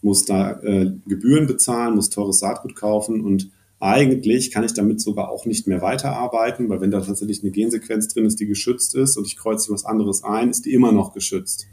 muss 0.04 0.26
da 0.26 0.62
äh, 0.62 0.92
Gebühren 1.08 1.48
bezahlen, 1.48 1.96
muss 1.96 2.12
teures 2.12 2.38
Saatgut 2.38 2.76
kaufen 2.76 3.22
und 3.22 3.50
eigentlich 3.80 4.52
kann 4.52 4.64
ich 4.64 4.74
damit 4.74 5.00
sogar 5.02 5.30
auch 5.30 5.46
nicht 5.46 5.68
mehr 5.68 5.82
weiterarbeiten, 5.82 6.68
weil 6.70 6.82
wenn 6.82 6.92
da 6.92 7.02
tatsächlich 7.02 7.44
eine 7.44 7.52
Gensequenz 7.52 8.08
drin 8.08 8.26
ist, 8.26 8.40
die 8.40 8.48
geschützt 8.48 8.96
ist 8.96 9.18
und 9.18 9.28
ich 9.28 9.38
kreuze 9.38 9.72
was 9.72 9.86
anderes 9.86 10.24
ein, 10.24 10.50
ist 10.50 10.66
die 10.66 10.74
immer 10.74 10.92
noch 10.92 11.14
geschützt. 11.14 11.68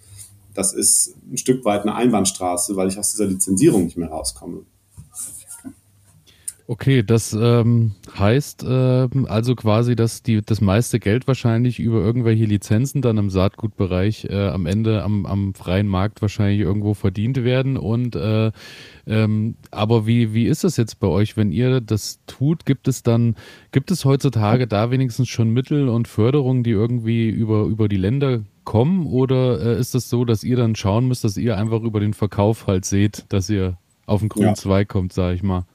Das 0.53 0.73
ist 0.73 1.17
ein 1.31 1.39
Stück 1.39 1.65
weit 1.65 1.83
eine 1.83 1.95
Einbahnstraße, 1.95 2.77
weil 2.77 2.89
ich 2.89 2.99
aus 2.99 3.13
dieser 3.13 3.27
Lizenzierung 3.27 3.85
nicht 3.85 3.97
mehr 3.97 4.11
rauskomme. 4.11 4.65
Okay, 6.67 7.03
das 7.03 7.35
ähm, 7.35 7.93
heißt 8.19 8.65
ähm, 8.67 9.27
also 9.29 9.55
quasi, 9.55 9.97
dass 9.97 10.23
die, 10.23 10.41
das 10.41 10.63
meiste 10.63 10.99
Geld 10.99 11.27
wahrscheinlich 11.27 11.79
über 11.79 12.01
irgendwelche 12.01 12.47
Lizenzen 12.47 13.03
dann 13.03 13.19
im 13.19 13.29
Saatgutbereich 13.29 14.29
äh, 14.31 14.49
am 14.49 14.65
Ende 14.65 15.03
am, 15.03 15.27
am 15.27 15.53
freien 15.53 15.87
Markt 15.87 16.23
wahrscheinlich 16.23 16.61
irgendwo 16.61 16.95
verdient 16.95 17.45
werden. 17.45 17.77
Und 17.77 18.17
äh, 18.17 18.51
ähm, 19.07 19.57
aber 19.73 20.07
wie, 20.07 20.33
wie 20.33 20.47
ist 20.47 20.65
das 20.65 20.79
jetzt 20.79 21.01
bei 21.01 21.07
euch, 21.07 21.37
wenn 21.37 21.53
ihr 21.53 21.83
das 21.83 22.21
tut? 22.27 22.65
Gibt 22.65 22.89
es 22.89 23.03
dann, 23.03 23.37
gibt 23.71 23.91
es 23.91 24.07
heutzutage 24.07 24.67
da 24.67 24.91
wenigstens 24.91 25.29
schon 25.29 25.51
Mittel 25.51 25.91
und 25.91 26.09
Förderungen, 26.09 26.63
die 26.63 26.71
irgendwie 26.71 27.29
über, 27.29 27.65
über 27.65 27.89
die 27.91 27.99
Länder 27.99 28.41
kommen? 28.65 29.05
Oder 29.07 29.61
äh, 29.61 29.73
ist 29.75 29.89
es 29.95 30.05
das 30.05 30.09
so, 30.09 30.25
dass 30.25 30.43
ihr 30.43 30.57
dann 30.57 30.77
schauen 30.77 31.09
müsst, 31.09 31.25
dass 31.25 31.37
ihr 31.37 31.59
einfach 31.59 31.83
über 31.83 32.01
den 32.01 32.15
Verkauf 32.15 32.67
halt 32.67 32.87
seht, 32.87 33.27
dass 33.29 33.51
ihr 33.51 33.77
auf 34.07 34.21
den 34.21 34.31
grünen 34.31 34.49
ja. 34.49 34.55
Zweig 34.55 34.89
kommt, 34.89 35.13
sage 35.13 35.35
ich 35.35 35.43
mal? 35.43 35.67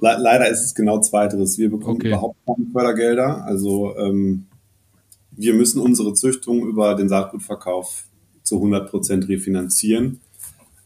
Le 0.00 0.16
leider 0.18 0.48
ist 0.48 0.64
es 0.64 0.74
genau 0.74 1.00
zweiteres. 1.00 1.58
Wir 1.58 1.70
bekommen 1.70 1.96
okay. 1.96 2.08
überhaupt 2.08 2.36
keine 2.46 2.66
Fördergelder. 2.72 3.44
Also 3.44 3.96
ähm, 3.96 4.46
wir 5.32 5.54
müssen 5.54 5.80
unsere 5.80 6.14
Züchtung 6.14 6.66
über 6.66 6.94
den 6.94 7.08
Saatgutverkauf 7.08 8.04
zu 8.42 8.56
100 8.56 8.90
Prozent 8.90 9.28
refinanzieren. 9.28 10.20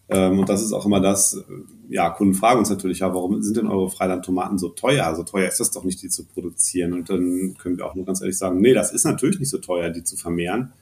Ähm, 0.09 0.41
und 0.41 0.49
das 0.49 0.63
ist 0.63 0.73
auch 0.73 0.85
immer 0.85 1.01
das, 1.01 1.35
äh, 1.35 1.43
ja, 1.89 2.11
Kunden 2.11 2.35
fragen 2.35 2.59
uns 2.59 2.71
natürlich, 2.71 2.99
ja, 2.99 3.15
warum 3.15 3.43
sind 3.43 3.57
denn 3.57 3.67
eure 3.67 3.91
Freilandtomaten 3.91 4.59
so 4.59 4.69
teuer? 4.69 5.15
So 5.17 5.23
teuer 5.23 5.49
ist 5.49 5.61
das 5.61 5.71
doch 5.71 5.85
nicht, 5.85 6.03
die 6.03 6.09
zu 6.09 6.25
produzieren. 6.25 6.93
Und 6.93 7.09
dann 7.09 7.57
können 7.59 7.79
wir 7.79 7.87
auch 7.87 7.95
nur 7.95 8.05
ganz 8.05 8.21
ehrlich 8.21 8.37
sagen, 8.37 8.61
nee, 8.61 8.75
das 8.75 8.93
ist 8.93 9.05
natürlich 9.05 9.39
nicht 9.39 9.51
so 9.51 9.59
teuer, 9.59 9.91
die 9.91 10.05
zu 10.05 10.17
vermehren. 10.17 10.73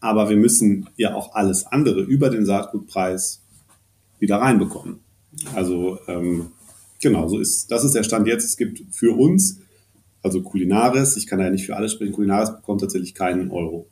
Aber 0.00 0.28
wir 0.28 0.36
müssen 0.36 0.88
ja 0.96 1.14
auch 1.14 1.34
alles 1.34 1.66
andere 1.66 2.02
über 2.02 2.30
den 2.30 2.46
Saatgutpreis 2.46 3.42
wieder 4.18 4.36
reinbekommen. 4.36 5.00
Also 5.54 5.98
ähm, 6.06 6.52
Genau, 7.04 7.28
so 7.28 7.38
ist, 7.38 7.70
das 7.70 7.84
ist 7.84 7.94
der 7.94 8.02
Stand 8.02 8.26
jetzt. 8.26 8.46
Es 8.46 8.56
gibt 8.56 8.82
für 8.90 9.14
uns, 9.14 9.60
also 10.22 10.40
Kulinaris, 10.40 11.18
ich 11.18 11.26
kann 11.26 11.38
ja 11.38 11.50
nicht 11.50 11.66
für 11.66 11.76
alle 11.76 11.90
sprechen, 11.90 12.12
Kulinaris 12.12 12.56
bekommt 12.56 12.80
tatsächlich 12.80 13.12
keinen 13.12 13.50
Euro. 13.50 13.86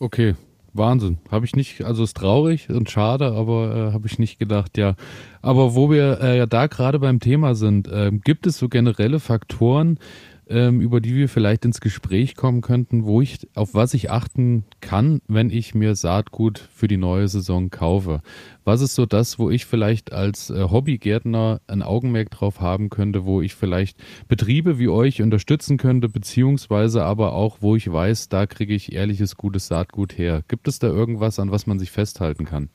Okay, 0.00 0.34
Wahnsinn. 0.72 1.18
Habe 1.30 1.44
ich 1.44 1.54
nicht, 1.54 1.84
also 1.84 2.02
ist 2.02 2.16
traurig 2.16 2.68
und 2.68 2.90
schade, 2.90 3.26
aber 3.26 3.90
äh, 3.90 3.92
habe 3.92 4.08
ich 4.08 4.18
nicht 4.18 4.40
gedacht, 4.40 4.76
ja. 4.76 4.96
Aber 5.40 5.76
wo 5.76 5.88
wir 5.88 6.18
äh, 6.20 6.36
ja 6.36 6.46
da 6.46 6.66
gerade 6.66 6.98
beim 6.98 7.20
Thema 7.20 7.54
sind, 7.54 7.86
äh, 7.86 8.10
gibt 8.10 8.48
es 8.48 8.58
so 8.58 8.68
generelle 8.68 9.20
Faktoren, 9.20 10.00
ähm, 10.48 10.80
über 10.80 11.00
die 11.00 11.14
wir 11.14 11.28
vielleicht 11.28 11.64
ins 11.64 11.80
Gespräch 11.80 12.34
kommen 12.34 12.60
könnten, 12.60 13.04
wo 13.04 13.20
ich, 13.20 13.48
auf 13.54 13.74
was 13.74 13.94
ich 13.94 14.10
achten 14.10 14.64
kann, 14.80 15.20
wenn 15.28 15.50
ich 15.50 15.74
mir 15.74 15.94
Saatgut 15.94 16.58
für 16.58 16.88
die 16.88 16.96
neue 16.96 17.28
Saison 17.28 17.70
kaufe. 17.70 18.22
Was 18.64 18.80
ist 18.80 18.94
so 18.94 19.06
das, 19.06 19.38
wo 19.38 19.50
ich 19.50 19.66
vielleicht 19.66 20.12
als 20.12 20.50
äh, 20.50 20.68
Hobbygärtner 20.70 21.60
ein 21.66 21.82
Augenmerk 21.82 22.30
drauf 22.30 22.60
haben 22.60 22.90
könnte, 22.90 23.24
wo 23.24 23.40
ich 23.40 23.54
vielleicht 23.54 23.98
Betriebe 24.28 24.78
wie 24.78 24.88
euch 24.88 25.22
unterstützen 25.22 25.78
könnte, 25.78 26.08
beziehungsweise 26.08 27.04
aber 27.04 27.32
auch, 27.32 27.58
wo 27.60 27.76
ich 27.76 27.90
weiß, 27.90 28.28
da 28.28 28.46
kriege 28.46 28.74
ich 28.74 28.92
ehrliches, 28.92 29.36
gutes 29.36 29.66
Saatgut 29.66 30.18
her. 30.18 30.42
Gibt 30.48 30.68
es 30.68 30.78
da 30.78 30.88
irgendwas, 30.88 31.38
an 31.38 31.50
was 31.50 31.66
man 31.66 31.78
sich 31.78 31.90
festhalten 31.90 32.44
kann? 32.44 32.68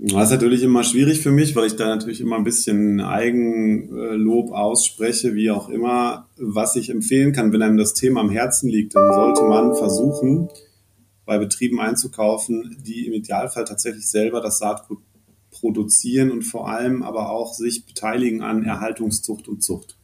Das 0.00 0.26
ist 0.26 0.30
natürlich 0.30 0.62
immer 0.62 0.84
schwierig 0.84 1.20
für 1.20 1.32
mich, 1.32 1.56
weil 1.56 1.66
ich 1.66 1.74
da 1.74 1.88
natürlich 1.88 2.20
immer 2.20 2.36
ein 2.36 2.44
bisschen 2.44 3.00
Eigenlob 3.00 4.52
ausspreche, 4.52 5.34
wie 5.34 5.50
auch 5.50 5.68
immer. 5.68 6.28
Was 6.36 6.76
ich 6.76 6.90
empfehlen 6.90 7.32
kann, 7.32 7.52
wenn 7.52 7.62
einem 7.62 7.78
das 7.78 7.94
Thema 7.94 8.20
am 8.20 8.30
Herzen 8.30 8.70
liegt, 8.70 8.94
dann 8.94 9.12
sollte 9.12 9.42
man 9.42 9.74
versuchen, 9.74 10.50
bei 11.24 11.38
Betrieben 11.38 11.80
einzukaufen, 11.80 12.76
die 12.86 13.08
im 13.08 13.12
Idealfall 13.12 13.64
tatsächlich 13.64 14.08
selber 14.08 14.40
das 14.40 14.58
Saatgut 14.58 15.00
produzieren 15.50 16.30
und 16.30 16.42
vor 16.42 16.70
allem 16.70 17.02
aber 17.02 17.30
auch 17.30 17.52
sich 17.52 17.84
beteiligen 17.84 18.40
an 18.40 18.62
Erhaltungszucht 18.62 19.48
und 19.48 19.64
Zucht. 19.64 19.96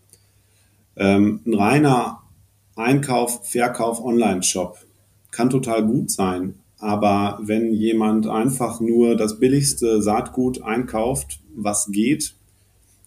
Ähm, 0.96 1.40
ein 1.46 1.54
reiner 1.54 2.22
Einkauf, 2.74 3.48
Verkauf, 3.48 4.04
Online-Shop 4.04 4.76
kann 5.30 5.50
total 5.50 5.86
gut 5.86 6.10
sein, 6.10 6.56
aber 6.84 7.38
wenn 7.42 7.72
jemand 7.72 8.26
einfach 8.26 8.78
nur 8.78 9.16
das 9.16 9.38
billigste 9.38 10.02
Saatgut 10.02 10.62
einkauft, 10.62 11.40
was 11.56 11.88
geht, 11.90 12.34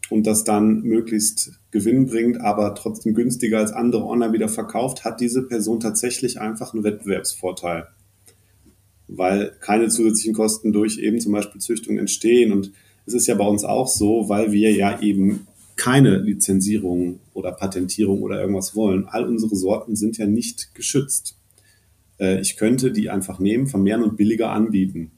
und 0.10 0.25
das 0.25 0.43
dann 0.43 0.81
möglichst 0.81 1.60
Gewinn 1.69 2.07
bringt, 2.07 2.41
aber 2.41 2.74
trotzdem 2.74 3.13
günstiger 3.13 3.60
als 3.60 3.72
andere 3.74 4.05
online 4.05 4.34
wieder 4.34 4.50
verkauft, 4.50 5.05
hat 5.05 5.22
diese 5.22 5.43
Person 5.43 5.79
tatsächlich 5.79 6.41
einfach 6.41 6.74
einen 6.74 6.84
Wettbewerbsvorteil. 6.84 7.88
Weil 9.07 9.53
keine 9.60 9.89
zusätzlichen 9.89 10.34
Kosten 10.34 10.74
durch 10.74 10.98
eben 10.98 11.19
zum 11.19 11.34
Beispiel 11.34 11.62
Züchtung 11.62 12.00
entstehen. 12.00 12.51
Und 12.51 12.72
es 13.05 13.13
ist 13.13 13.27
ja 13.27 13.36
bei 13.36 13.46
uns 13.46 13.63
auch 13.63 13.88
so, 13.88 14.27
weil 14.27 14.51
wir 14.51 14.72
ja 14.72 15.01
eben 15.01 15.46
keine 15.75 16.17
Lizenzierung 16.17 17.19
oder 17.34 17.51
Patentierung 17.51 18.24
oder 18.24 18.39
irgendwas 18.41 18.75
wollen. 18.75 19.05
All 19.05 19.27
unsere 19.27 19.55
Sorten 19.55 19.96
sind 19.96 20.17
ja 20.17 20.25
nicht 20.25 20.74
geschützt. 20.74 21.38
Äh, 22.19 22.41
ich 22.41 22.57
könnte 22.57 22.91
die 22.91 23.09
einfach 23.09 23.39
nehmen, 23.39 23.67
vermehren 23.67 24.03
und 24.03 24.17
billiger 24.17 24.51
anbieten. 24.51 25.12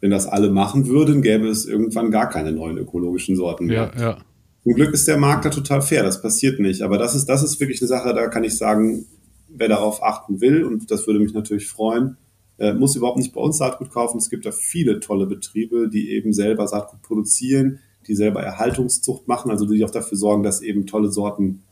Wenn 0.00 0.10
das 0.10 0.26
alle 0.26 0.50
machen 0.50 0.86
würden, 0.86 1.22
gäbe 1.22 1.48
es 1.48 1.66
irgendwann 1.66 2.10
gar 2.10 2.28
keine 2.28 2.52
neuen 2.52 2.78
ökologischen 2.78 3.36
Sorten 3.36 3.66
mehr. 3.66 3.92
Ja, 3.96 4.02
ja. 4.02 4.18
Zum 4.62 4.74
Glück 4.74 4.92
ist 4.92 5.08
der 5.08 5.16
Markt 5.16 5.44
da 5.44 5.50
total 5.50 5.82
fair, 5.82 6.02
das 6.02 6.20
passiert 6.20 6.60
nicht. 6.60 6.82
Aber 6.82 6.98
das 6.98 7.14
ist, 7.14 7.26
das 7.26 7.42
ist 7.42 7.60
wirklich 7.60 7.80
eine 7.80 7.88
Sache, 7.88 8.14
da 8.14 8.28
kann 8.28 8.44
ich 8.44 8.56
sagen, 8.56 9.06
wer 9.48 9.68
darauf 9.68 10.02
achten 10.02 10.40
will, 10.40 10.64
und 10.64 10.90
das 10.90 11.06
würde 11.06 11.20
mich 11.20 11.32
natürlich 11.32 11.66
freuen, 11.66 12.16
äh, 12.58 12.74
muss 12.74 12.94
überhaupt 12.96 13.18
nicht 13.18 13.32
bei 13.32 13.40
uns 13.40 13.58
Saatgut 13.58 13.90
kaufen. 13.90 14.18
Es 14.18 14.30
gibt 14.30 14.44
da 14.44 14.52
viele 14.52 15.00
tolle 15.00 15.26
Betriebe, 15.26 15.88
die 15.88 16.10
eben 16.10 16.32
selber 16.32 16.66
Saatgut 16.66 17.02
produzieren, 17.02 17.80
die 18.06 18.14
selber 18.14 18.42
Erhaltungszucht 18.42 19.28
machen, 19.28 19.50
also 19.50 19.66
die 19.66 19.84
auch 19.84 19.90
dafür 19.90 20.18
sorgen, 20.18 20.42
dass 20.42 20.60
eben 20.60 20.86
tolle 20.86 21.10
Sorten 21.10 21.62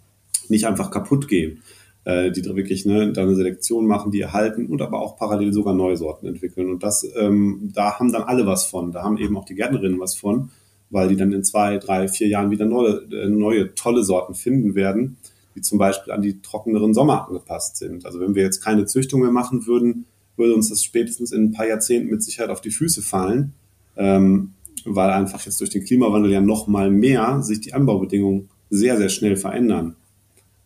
nicht 0.48 0.66
einfach 0.66 0.90
kaputt 0.90 1.28
gehen 1.28 1.60
äh, 2.08 2.32
die 2.32 2.42
wirklich 2.42 2.86
ne, 2.86 3.12
da 3.12 3.22
eine 3.22 3.34
Selektion 3.34 3.86
machen, 3.86 4.10
die 4.10 4.22
erhalten 4.22 4.66
und 4.66 4.80
aber 4.80 5.02
auch 5.02 5.18
parallel 5.18 5.52
sogar 5.52 5.74
neue 5.74 5.98
Sorten 5.98 6.26
entwickeln. 6.26 6.70
Und 6.70 6.82
das, 6.82 7.06
ähm, 7.18 7.70
da 7.74 7.98
haben 7.98 8.10
dann 8.12 8.22
alle 8.22 8.46
was 8.46 8.64
von. 8.64 8.92
Da 8.92 9.02
haben 9.02 9.18
eben 9.18 9.36
auch 9.36 9.44
die 9.44 9.54
Gärtnerinnen 9.54 10.00
was 10.00 10.16
von, 10.16 10.48
weil 10.88 11.08
die 11.08 11.16
dann 11.16 11.32
in 11.32 11.44
zwei, 11.44 11.76
drei, 11.76 12.08
vier 12.08 12.28
Jahren 12.28 12.50
wieder 12.50 12.64
neue, 12.64 13.02
äh, 13.12 13.28
neue 13.28 13.74
tolle 13.74 14.04
Sorten 14.04 14.34
finden 14.34 14.74
werden, 14.74 15.18
die 15.54 15.60
zum 15.60 15.76
Beispiel 15.76 16.14
an 16.14 16.22
die 16.22 16.40
trockeneren 16.40 16.94
Sommer 16.94 17.28
angepasst 17.28 17.76
sind. 17.76 18.06
Also 18.06 18.20
wenn 18.20 18.34
wir 18.34 18.42
jetzt 18.42 18.64
keine 18.64 18.86
Züchtung 18.86 19.20
mehr 19.20 19.30
machen 19.30 19.66
würden, 19.66 20.06
würde 20.38 20.54
uns 20.54 20.70
das 20.70 20.82
spätestens 20.82 21.30
in 21.30 21.44
ein 21.44 21.52
paar 21.52 21.66
Jahrzehnten 21.66 22.08
mit 22.08 22.22
Sicherheit 22.22 22.48
auf 22.48 22.62
die 22.62 22.70
Füße 22.70 23.02
fallen, 23.02 23.52
ähm, 23.98 24.52
weil 24.86 25.10
einfach 25.10 25.44
jetzt 25.44 25.60
durch 25.60 25.68
den 25.68 25.84
Klimawandel 25.84 26.32
ja 26.32 26.40
noch 26.40 26.68
mal 26.68 26.90
mehr 26.90 27.42
sich 27.42 27.60
die 27.60 27.74
Anbaubedingungen 27.74 28.48
sehr, 28.70 28.96
sehr 28.96 29.10
schnell 29.10 29.36
verändern. 29.36 29.94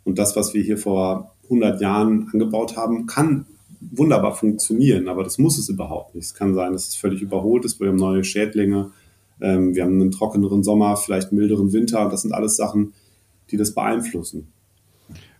Und 0.05 0.19
das, 0.19 0.37
was 0.37 0.55
wir 0.55 0.63
hier 0.63 0.79
vor 0.79 1.32
100 1.45 1.81
Jahren 1.81 2.29
angebaut 2.33 2.77
haben, 2.77 3.07
kann 3.07 3.47
wunderbar 3.81 4.35
funktionieren, 4.35 5.09
aber 5.09 5.25
das 5.25 5.39
muss 5.39 5.59
es 5.59 5.69
überhaupt 5.69 6.15
nicht. 6.15 6.25
Es 6.25 6.35
kann 6.35 6.55
sein, 6.55 6.73
dass 6.73 6.89
es 6.89 6.95
völlig 6.95 7.21
überholt 7.21 7.65
ist, 7.65 7.81
wir 7.81 7.89
haben 7.89 7.97
neue 7.97 8.25
Schädlinge, 8.25 8.93
ähm, 9.41 9.75
wir 9.75 9.83
haben 9.83 10.01
einen 10.01 10.13
trockeneren 10.13 10.63
Sommer, 10.63 10.97
vielleicht 10.97 11.33
milderen 11.33 11.73
Winter. 11.73 12.09
Das 12.09 12.23
sind 12.23 12.33
alles 12.33 12.57
Sachen, 12.57 12.95
die 13.51 13.57
das 13.57 13.75
beeinflussen. 13.75 14.53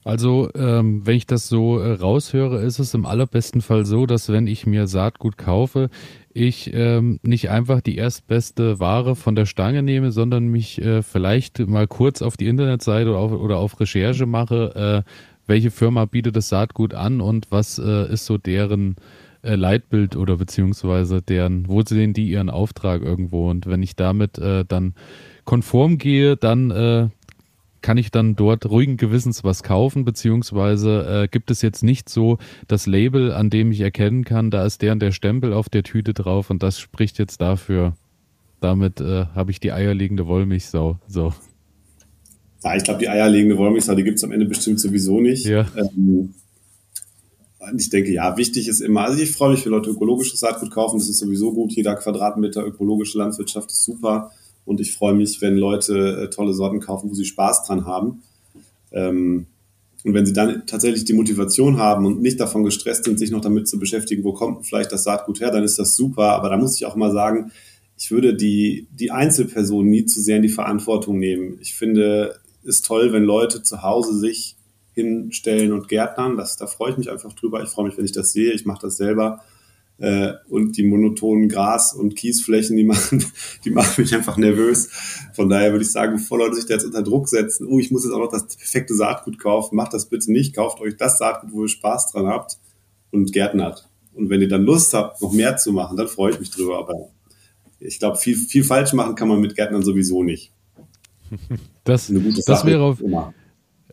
Also, 0.05 0.51
ähm, 0.57 1.07
wenn 1.07 1.17
ich 1.17 1.29
das 1.29 1.49
so 1.49 1.79
äh, 1.79 1.93
raushöre, 1.93 2.61
ist 2.61 2.81
es 2.81 2.93
im 2.93 3.07
allerbesten 3.07 3.61
Fall 3.61 3.87
so, 3.87 4.05
dass 4.05 4.31
wenn 4.31 4.49
ich 4.49 4.67
mir 4.67 4.89
Saatgut 4.89 5.39
kaufe, 5.39 5.91
ich 6.35 6.73
ähm, 6.75 7.21
nicht 7.23 7.51
einfach 7.51 7.81
die 7.81 7.97
erstbeste 7.97 8.81
Ware 8.81 9.15
von 9.15 9.37
der 9.37 9.47
Stange 9.47 9.85
nehme, 9.85 10.11
sondern 10.11 10.49
mich 10.49 10.83
äh, 10.83 11.03
vielleicht 11.03 11.61
mal 11.61 11.87
kurz 11.87 12.21
auf 12.21 12.37
die 12.37 12.49
Internetseite 12.49 13.11
oder 13.11 13.19
auf, 13.19 13.33
oder 13.33 13.59
auf 13.59 13.79
Recherche 13.79 14.27
mache, 14.27 15.05
äh, 15.07 15.11
welche 15.53 15.71
Firma 15.71 16.07
bietet 16.07 16.35
das 16.35 16.49
Saatgut 16.49 16.95
an 16.95 17.21
und 17.21 17.51
was 17.51 17.79
äh, 17.79 18.11
ist 18.11 18.25
so 18.25 18.39
deren 18.39 18.97
äh, 19.43 19.55
Leitbild 19.55 20.17
oder 20.17 20.39
beziehungsweise 20.39 21.21
deren, 21.21 21.69
wo 21.69 21.83
sehen 21.83 22.15
die 22.15 22.31
ihren 22.31 22.49
Auftrag 22.49 23.03
irgendwo 23.03 23.51
und 23.51 23.67
wenn 23.67 23.83
ich 23.83 23.95
damit 23.95 24.39
äh, 24.39 24.65
dann 24.65 24.95
konform 25.45 25.99
gehe, 25.99 26.39
dann 26.39 26.71
äh, 26.71 27.09
kann 27.83 27.99
ich 27.99 28.11
dann 28.11 28.35
dort 28.35 28.65
ruhigen 28.65 28.97
Gewissens 28.97 29.45
was 29.45 29.63
kaufen, 29.63 30.07
beziehungsweise 30.07 31.25
äh, 31.25 31.29
gibt 31.29 31.51
es 31.51 31.61
jetzt 31.61 31.83
nicht 31.83 32.09
so 32.09 32.39
das 32.67 32.87
Label, 32.87 33.31
an 33.35 33.51
dem 33.51 33.73
ich 33.73 33.83
erkennen 33.83 34.25
kann, 34.25 34.51
da 34.51 34.65
ist 34.65 34.81
der 34.81 34.93
und 34.93 35.03
der 35.03 35.13
Stempel 35.13 35.53
auf 35.53 35.69
der 35.69 35.83
Tüte 35.83 36.15
drauf 36.15 36.49
und 36.49 36.63
das 36.63 36.81
spricht 36.81 37.19
jetzt 37.19 37.43
dafür. 37.43 37.95
Damit 38.63 39.03
äh, 39.03 39.27
habe 39.35 39.51
ich 39.51 39.61
die 39.61 39.73
eierlegende 39.73 40.27
Wollmilchsau. 40.27 40.99
So. 41.09 41.35
Ja, 42.65 42.77
ich 42.77 42.85
glaube, 42.85 43.01
die 43.01 43.09
eierlegende 43.09 43.59
Wollmilchsau, 43.59 43.95
die 43.95 44.05
gibt 44.05 44.19
es 44.19 44.25
am 44.25 44.33
Ende 44.33 44.47
bestimmt 44.47 44.81
sowieso 44.81 45.21
nicht. 45.21 45.47
Ja. 45.47 45.67
Ähm, 45.77 46.35
ich 47.77 47.91
denke, 47.91 48.13
ja, 48.13 48.37
wichtig 48.37 48.69
ist 48.69 48.81
immer, 48.81 49.03
also 49.03 49.21
ich 49.23 49.33
freue 49.33 49.53
mich, 49.53 49.65
wenn 49.65 49.73
Leute 49.73 49.91
ökologisches 49.91 50.41
Saatgut 50.41 50.71
kaufen, 50.71 50.99
das 50.99 51.09
ist 51.09 51.19
sowieso 51.19 51.53
gut. 51.53 51.73
Jeder 51.73 51.95
Quadratmeter 51.95 52.65
ökologische 52.65 53.19
Landwirtschaft 53.19 53.71
ist 53.71 53.85
super. 53.85 54.33
Und 54.65 54.81
ich 54.81 54.93
freue 54.93 55.15
mich, 55.15 55.41
wenn 55.41 55.57
Leute 55.57 56.23
äh, 56.23 56.31
tolle 56.31 56.55
Sorten 56.55 56.81
kaufen, 56.81 57.11
wo 57.11 57.15
sie 57.15 57.25
Spaß 57.25 57.67
dran 57.67 57.87
haben. 57.87 58.23
Ähm, 58.93 59.47
und 60.05 60.15
wenn 60.15 60.27
sie 60.27 60.33
dann 60.33 60.67
tatsächlich 60.67 61.05
die 61.05 61.13
Motivation 61.13 61.79
haben 61.79 62.07
und 62.07 62.21
nicht 62.21 62.41
davon 62.41 62.65
gestresst 62.65 63.05
sind, 63.05 63.19
sich 63.19 63.31
noch 63.31 63.41
damit 63.41 63.69
zu 63.69 63.79
beschäftigen, 63.79 64.25
wo 64.25 64.33
kommt 64.33 64.67
vielleicht 64.67 64.91
das 64.91 65.05
Saatgut 65.05 65.41
her, 65.41 65.51
dann 65.51 65.63
ist 65.63 65.79
das 65.79 65.95
super. 65.95 66.33
Aber 66.33 66.49
da 66.49 66.57
muss 66.57 66.77
ich 66.77 66.87
auch 66.87 66.97
mal 66.97 67.13
sagen, 67.13 67.53
ich 67.97 68.11
würde 68.11 68.35
die, 68.35 68.89
die 68.91 69.13
Einzelperson 69.13 69.89
nie 69.89 70.05
zu 70.07 70.21
sehr 70.21 70.37
in 70.37 70.43
die 70.43 70.49
Verantwortung 70.49 71.19
nehmen. 71.19 71.59
Ich 71.61 71.75
finde 71.75 72.37
es 72.65 72.83
toll, 72.83 73.13
wenn 73.13 73.25
Leute 73.25 73.63
zu 73.63 73.83
Hause 73.83 74.19
sich 74.19 74.57
hinstellen 74.95 75.73
und 75.73 75.89
gärtnern. 75.89 76.37
Das, 76.37 76.57
da 76.57 76.67
freue 76.67 76.93
ich 76.93 76.99
mich 76.99 77.11
einfach 77.11 77.33
drüber. 77.33 77.63
Ich 77.63 77.71
freue 77.71 77.87
mich, 77.87 77.97
wenn 77.97 78.05
ich 78.05 78.13
das 78.13 78.33
sehe. 78.33 78.53
Ich 78.53 78.67
mache 78.67 78.83
das 78.83 78.97
selber. 78.97 79.43
Äh, 79.99 80.33
und 80.49 80.77
die 80.77 80.83
monotonen 80.83 81.49
Gras- 81.49 81.93
und 81.93 82.17
Kiesflächen, 82.17 82.77
die 82.77 82.85
machen, 82.93 83.25
die 83.65 83.71
machen 83.71 84.03
mich 84.03 84.15
einfach 84.15 84.37
nervös. 84.37 84.89
Von 85.35 85.49
daher 85.49 85.73
würde 85.73 85.85
ich 85.85 85.93
sagen, 85.93 86.17
bevor 86.17 86.39
Leute 86.39 86.57
sich 86.57 86.67
da 86.67 86.75
jetzt 86.75 86.85
unter 86.85 87.03
Druck 87.03 87.29
setzen, 87.29 87.67
oh, 87.67 87.79
ich 87.79 87.91
muss 87.91 88.05
jetzt 88.05 88.13
auch 88.13 88.19
noch 88.19 88.31
das 88.31 88.47
perfekte 88.47 88.95
Saatgut 88.95 89.39
kaufen, 89.39 89.77
macht 89.77 89.95
das 89.95 90.07
bitte 90.07 90.33
nicht, 90.33 90.55
kauft 90.55 90.81
euch 90.81 90.97
das 90.97 91.19
Saatgut, 91.19 91.53
wo 91.53 91.63
ihr 91.63 91.69
Spaß 91.69 92.13
dran 92.13 92.27
habt 92.27 92.59
und 93.11 93.33
gärtnert. 93.33 93.89
Und 94.15 94.29
wenn 94.29 94.41
ihr 94.41 94.49
dann 94.49 94.65
Lust 94.65 94.93
habt, 94.93 95.23
noch 95.23 95.33
mehr 95.33 95.57
zu 95.57 95.73
machen, 95.73 95.97
dann 95.97 96.09
freue 96.09 96.33
ich 96.33 96.41
mich 96.41 96.51
drüber. 96.51 96.79
Aber 96.79 97.11
ich 97.79 97.99
glaube, 97.99 98.17
viel, 98.17 98.37
viel 98.37 98.65
falsch 98.65 98.93
machen 98.93 99.15
kann 99.15 99.29
man 99.29 99.41
mit 99.41 99.55
Gärtnern 99.55 99.83
sowieso 99.83 100.23
nicht. 100.23 100.53
Das, 101.85 102.13
das 102.47 102.65
wäre 102.65 102.83
auf, 102.83 103.01
immer. 103.01 103.35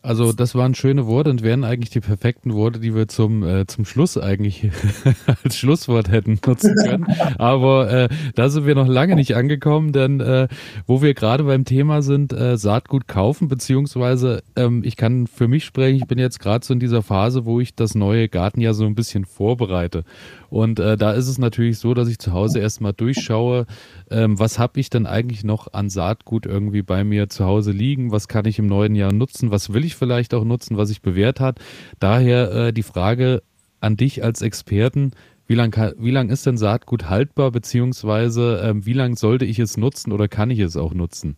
Also 0.02 0.32
das 0.32 0.56
waren 0.56 0.76
schöne 0.76 1.08
Worte 1.08 1.30
und 1.30 1.44
wären 1.44 1.64
eigentlich 1.64 1.90
die 1.90 2.00
perfekten 2.00 2.54
Worte, 2.54 2.80
die 2.80 2.96
wir 2.96 3.08
zum, 3.08 3.44
äh, 3.44 3.68
zum 3.68 3.86
Schluss 3.86 4.18
eigentlich 4.18 4.70
als 5.44 5.58
Schlusswort 5.58 6.10
hätten 6.10 6.40
nutzen 6.46 6.76
können. 6.76 7.06
Aber 7.38 7.92
äh, 7.92 8.10
da 8.36 8.50
sind 8.50 8.66
wir 8.66 8.76
noch 8.76 8.88
lange 8.88 9.16
nicht 9.16 9.36
angekommen, 9.36 9.92
denn 9.92 10.20
äh, 10.20 10.48
wo 10.88 11.02
wir 11.02 11.14
gerade 11.14 11.44
beim 11.44 11.66
Thema 11.66 12.02
sind, 12.02 12.34
äh, 12.34 12.58
Saatgut 12.58 13.08
kaufen, 13.08 13.48
beziehungsweise 13.48 14.44
ähm, 14.56 14.84
ich 14.86 14.96
kann 14.96 15.28
für 15.28 15.48
mich 15.48 15.66
sprechen, 15.66 15.98
ich 15.98 16.08
bin 16.08 16.18
jetzt 16.18 16.40
gerade 16.40 16.66
so 16.66 16.74
in 16.74 16.80
dieser 16.80 17.04
Phase, 17.04 17.46
wo 17.46 17.60
ich 17.60 17.76
das 17.76 17.96
neue 17.96 18.30
Gartenjahr 18.30 18.74
so 18.74 18.86
ein 18.86 18.96
bisschen 18.96 19.26
vorbereite. 19.26 20.04
Und 20.50 20.80
äh, 20.80 20.98
da 20.98 21.12
ist 21.12 21.28
es 21.28 21.38
natürlich 21.38 21.78
so, 21.78 21.94
dass 21.94 22.10
ich 22.10 22.20
zu 22.20 22.34
Hause 22.34 22.60
erstmal 22.60 22.94
durchschaue, 22.94 23.66
ähm, 24.10 24.40
was 24.40 24.58
habe 24.58 24.80
ich 24.80 24.90
denn 24.90 25.06
eigentlich 25.06 25.44
noch 25.44 25.74
an 25.74 25.90
Saatgut 25.90 26.46
irgendwie 26.46 26.82
bei 26.82 27.04
mir 27.04 27.30
zu 27.30 27.46
Hause 27.46 27.72
liegen, 27.72 28.12
was 28.12 28.28
kann 28.28 28.46
ich 28.46 28.58
im 28.58 28.68
neuen 28.68 28.96
Jahr 28.96 29.14
nutzen, 29.14 29.52
was 29.52 29.74
will 29.74 29.86
ich 29.86 29.89
vielleicht 29.96 30.34
auch 30.34 30.44
nutzen, 30.44 30.78
was 30.78 30.90
sich 30.90 31.02
bewährt 31.02 31.40
hat. 31.40 31.60
Daher 32.00 32.52
äh, 32.52 32.74
die 32.74 32.84
Frage 32.84 33.42
an 33.80 33.98
dich 33.98 34.24
als 34.24 34.42
Experten, 34.42 35.12
wie 35.48 35.56
lang, 35.56 35.76
wie 35.98 36.12
lang 36.12 36.30
ist 36.30 36.46
denn 36.46 36.58
Saatgut 36.58 37.10
haltbar, 37.10 37.52
beziehungsweise 37.52 38.62
ähm, 38.64 38.86
wie 38.86 38.94
lang 38.94 39.16
sollte 39.16 39.46
ich 39.46 39.58
es 39.58 39.78
nutzen 39.78 40.12
oder 40.12 40.28
kann 40.28 40.52
ich 40.52 40.60
es 40.60 40.78
auch 40.78 40.94
nutzen? 40.94 41.36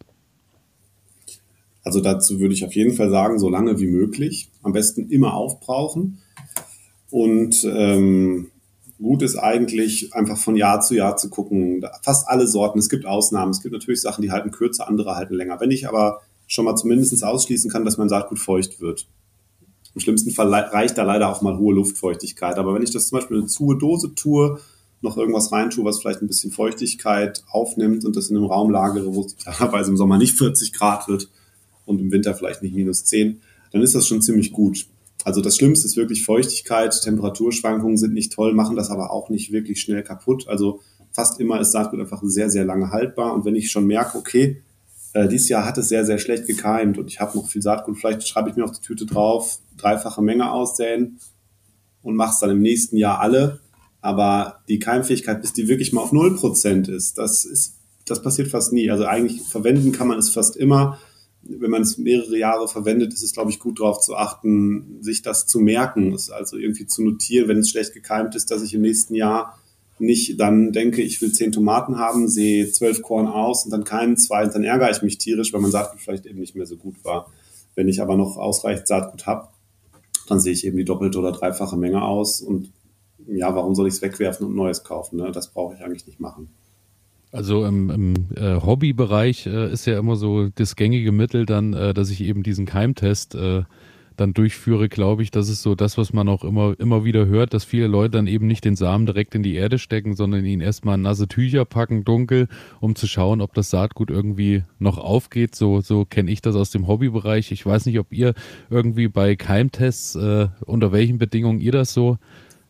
Also 1.84 2.02
dazu 2.02 2.40
würde 2.40 2.54
ich 2.54 2.66
auf 2.66 2.74
jeden 2.74 2.94
Fall 2.94 3.10
sagen, 3.10 3.40
so 3.40 3.50
lange 3.50 3.80
wie 3.80 3.88
möglich. 3.88 4.50
Am 4.64 4.74
besten 4.74 5.10
immer 5.10 5.34
aufbrauchen. 5.34 6.20
Und 7.10 7.64
ähm, 7.64 8.52
gut 8.98 9.22
ist 9.24 9.38
eigentlich 9.38 10.14
einfach 10.14 10.38
von 10.38 10.56
Jahr 10.56 10.82
zu 10.82 10.96
Jahr 10.96 11.18
zu 11.18 11.30
gucken. 11.30 11.84
Fast 12.04 12.28
alle 12.28 12.48
Sorten. 12.48 12.80
Es 12.80 12.90
gibt 12.90 13.06
Ausnahmen. 13.06 13.52
Es 13.52 13.62
gibt 13.62 13.74
natürlich 13.74 14.02
Sachen, 14.02 14.22
die 14.22 14.32
halten 14.32 14.52
kürzer, 14.52 14.88
andere 14.88 15.16
halten 15.16 15.34
länger. 15.34 15.60
Wenn 15.60 15.72
ich 15.72 15.88
aber 15.88 16.22
schon 16.52 16.66
mal 16.66 16.76
zumindest 16.76 17.24
ausschließen 17.24 17.72
kann, 17.72 17.86
dass 17.86 17.98
mein 17.98 18.10
Saatgut 18.10 18.38
feucht 18.38 18.82
wird. 18.82 19.08
Im 19.96 20.02
schlimmsten 20.02 20.32
Fall 20.32 20.54
reicht 20.54 20.98
da 20.98 21.04
leider 21.04 21.30
auch 21.30 21.42
mal 21.42 21.58
hohe 21.58 21.74
Luftfeuchtigkeit. 21.74 22.58
Aber 22.58 22.76
wenn 22.76 22.84
ich 22.84 22.92
das 22.92 23.08
zum 23.08 23.20
Beispiel 23.20 23.38
in 23.38 23.44
eine 23.44 23.50
zu 23.50 23.74
Dose 23.74 24.14
tue, 24.16 24.60
noch 25.00 25.16
irgendwas 25.16 25.54
reintue, 25.54 25.86
was 25.86 26.00
vielleicht 26.00 26.22
ein 26.22 26.28
bisschen 26.28 26.52
Feuchtigkeit 26.52 27.44
aufnimmt 27.50 28.04
und 28.04 28.18
das 28.18 28.30
in 28.30 28.36
einem 28.36 28.48
Raum 28.48 28.70
lagere, 28.70 29.16
wo 29.16 29.24
es 29.24 29.38
klarerweise 29.38 29.92
im 29.92 29.98
Sommer 29.98 30.18
nicht 30.18 30.38
40 30.38 30.74
Grad 30.74 31.08
wird 31.08 31.30
und 31.86 32.02
im 32.02 32.12
Winter 32.12 32.36
vielleicht 32.36 32.62
nicht 32.62 32.76
minus 32.76 33.06
10, 33.06 33.40
dann 33.72 33.82
ist 33.82 33.96
das 33.96 34.06
schon 34.06 34.22
ziemlich 34.22 34.52
gut. 34.52 34.88
Also 35.24 35.40
das 35.40 35.56
Schlimmste 35.56 35.88
ist 35.88 35.96
wirklich 35.96 36.26
Feuchtigkeit, 36.26 37.00
Temperaturschwankungen 37.02 37.98
sind 37.98 38.14
nicht 38.14 38.34
toll, 38.34 38.54
machen 38.54 38.76
das 38.76 38.90
aber 38.90 39.12
auch 39.12 39.30
nicht 39.30 39.54
wirklich 39.54 39.80
schnell 39.80 40.04
kaputt. 40.04 40.50
Also 40.50 40.82
fast 41.14 41.40
immer 41.40 41.62
ist 41.62 41.72
Saatgut 41.72 42.02
einfach 42.02 42.22
sehr, 42.24 42.50
sehr 42.50 42.66
lange 42.66 42.92
haltbar. 42.92 43.34
Und 43.34 43.46
wenn 43.46 43.56
ich 43.56 43.72
schon 43.72 43.88
merke, 43.88 44.18
okay, 44.18 44.62
äh, 45.14 45.28
dieses 45.28 45.50
Jahr 45.50 45.66
hat 45.66 45.78
es 45.78 45.90
sehr, 45.90 46.06
sehr 46.06 46.18
schlecht 46.18 46.48
gekeimt 46.48 46.98
und 46.98 47.08
ich 47.08 47.20
habe 47.20 47.38
noch 47.38 47.48
viel 47.48 47.62
Saatgut, 47.62 47.98
vielleicht 47.98 48.28
schreibe 48.28 48.50
ich 48.50 48.56
mir 48.56 48.64
auf 48.64 48.72
die 48.72 48.82
Tüte 48.82 49.06
drauf, 49.06 49.60
dreifache 49.78 50.22
Menge 50.22 50.52
aussäen 50.52 51.20
und 52.02 52.16
mache 52.16 52.32
es 52.32 52.40
dann 52.40 52.52
im 52.52 52.62
nächsten 52.62 52.98
Jahr 52.98 53.20
alle. 53.20 53.60
Aber 54.02 54.62
die 54.68 54.80
Keimfähigkeit, 54.80 55.42
bis 55.42 55.54
die 55.54 55.68
wirklich 55.68 55.94
mal 55.94 56.02
auf 56.02 56.12
0% 56.12 56.90
ist, 56.90 57.18
das 57.18 57.46
ist, 57.46 57.76
das 58.06 58.22
passiert 58.24 58.48
fast 58.48 58.74
nie. 58.74 58.90
Also 58.90 59.06
eigentlich 59.06 59.44
verwenden 59.44 59.92
kann 59.92 60.08
man 60.08 60.18
es 60.18 60.30
fast 60.30 60.58
immer 60.58 60.98
wenn 61.44 61.72
man 61.72 61.82
es 61.82 61.98
mehrere 61.98 62.38
Jahre 62.38 62.68
verwendet, 62.68 63.14
ist 63.14 63.24
es, 63.24 63.34
glaube 63.34 63.52
ich, 63.52 63.60
gut 63.60 63.80
darauf 63.80 64.00
zu 64.00 64.16
achten, 64.16 65.02
sich 65.02 65.22
das 65.22 65.48
zu 65.48 65.60
merken, 65.60 66.16
also 66.32 66.58
irgendwie 66.58 66.86
zu 66.86 67.04
notieren, 67.04 67.48
wenn 67.48 67.58
es 67.60 67.70
schlecht 67.70 67.94
gekeimt 67.94 68.36
ist, 68.36 68.52
dass 68.52 68.62
ich 68.62 68.74
im 68.74 68.82
nächsten 68.82 69.16
Jahr 69.16 69.60
nicht 70.02 70.40
dann 70.40 70.72
denke, 70.72 71.02
ich 71.02 71.22
will 71.22 71.32
zehn 71.32 71.52
Tomaten 71.52 71.98
haben, 71.98 72.28
sehe 72.28 72.70
zwölf 72.72 73.02
Korn 73.02 73.28
aus 73.28 73.66
und 73.66 73.72
dann 73.72 73.84
keinen 73.84 74.18
zwei, 74.18 74.46
dann 74.46 74.64
ärgere 74.64 74.92
ich 74.92 75.02
mich 75.02 75.18
tierisch, 75.18 75.54
weil 75.54 75.62
mein 75.62 75.72
Saatgut 75.72 76.02
vielleicht 76.02 76.26
eben 76.26 76.40
nicht 76.40 76.56
mehr 76.56 76.66
so 76.66 76.76
gut 76.76 77.04
war. 77.04 77.32
Wenn 77.76 77.88
ich 77.88 78.02
aber 78.02 78.18
noch 78.18 78.38
ausreichend 78.38 78.88
Saatgut 78.88 79.26
habe, 79.28 79.48
dann 80.28 80.40
sehe 80.40 80.54
ich 80.54 80.66
eben 80.66 80.78
die 80.78 80.86
doppelte 80.86 81.20
oder 81.20 81.32
dreifache 81.32 81.78
Menge 81.78 82.02
aus 82.04 82.42
und 82.42 82.72
ja, 83.28 83.56
warum 83.56 83.76
soll 83.76 83.88
ich 83.88 83.94
es 83.94 84.02
wegwerfen 84.02 84.48
und 84.48 84.56
Neues 84.56 84.84
kaufen? 84.84 85.18
Ne? 85.18 85.32
Das 85.32 85.54
brauche 85.54 85.76
ich 85.76 85.82
eigentlich 85.82 86.08
nicht 86.08 86.20
machen. 86.20 86.50
Also 87.32 87.66
im, 87.66 87.90
im 87.90 88.14
äh, 88.36 88.60
Hobbybereich 88.62 89.46
äh, 89.46 89.72
ist 89.72 89.86
ja 89.86 89.98
immer 89.98 90.18
so 90.18 90.50
das 90.50 90.76
gängige 90.76 91.14
Mittel 91.14 91.46
dann, 91.46 91.74
äh, 91.74 91.94
dass 91.94 92.10
ich 92.10 92.22
eben 92.22 92.44
diesen 92.44 92.66
Keimtest 92.66 93.36
äh, 93.36 93.64
dann 94.22 94.34
durchführe, 94.34 94.88
glaube 94.88 95.24
ich. 95.24 95.32
Das 95.32 95.50
ist 95.50 95.64
so 95.64 95.76
das, 95.76 95.98
was 95.98 96.14
man 96.14 96.30
auch 96.30 96.44
immer, 96.44 96.76
immer 96.80 97.04
wieder 97.04 97.26
hört, 97.26 97.54
dass 97.54 97.66
viele 97.66 97.88
Leute 97.88 98.12
dann 98.12 98.28
eben 98.28 98.48
nicht 98.48 98.64
den 98.64 98.76
Samen 98.76 99.06
direkt 99.06 99.36
in 99.36 99.44
die 99.44 99.56
Erde 99.56 99.80
stecken, 99.80 100.16
sondern 100.16 100.46
ihn 100.46 100.62
erstmal 100.62 100.96
in 100.96 101.02
nasse 101.02 101.28
Tücher 101.28 101.66
packen, 101.66 102.06
dunkel, 102.06 102.48
um 102.80 102.96
zu 102.96 103.08
schauen, 103.08 103.42
ob 103.42 103.54
das 103.54 103.72
Saatgut 103.72 104.10
irgendwie 104.10 104.64
noch 104.80 104.98
aufgeht. 104.98 105.56
So, 105.56 105.82
so 105.82 106.06
kenne 106.06 106.32
ich 106.32 106.42
das 106.42 106.56
aus 106.56 106.70
dem 106.70 106.88
Hobbybereich. 106.88 107.52
Ich 107.52 107.66
weiß 107.66 107.88
nicht, 107.88 108.00
ob 108.00 108.14
ihr 108.14 108.34
irgendwie 108.70 109.08
bei 109.08 109.36
Keimtests, 109.36 110.16
äh, 110.16 110.48
unter 110.66 110.92
welchen 110.92 111.18
Bedingungen 111.18 111.60
ihr 111.60 111.72
das 111.72 111.94
so 111.94 112.18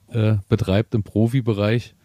äh, 0.08 0.36
betreibt 0.48 0.96
im 0.96 1.04
Profibereich. 1.04 1.96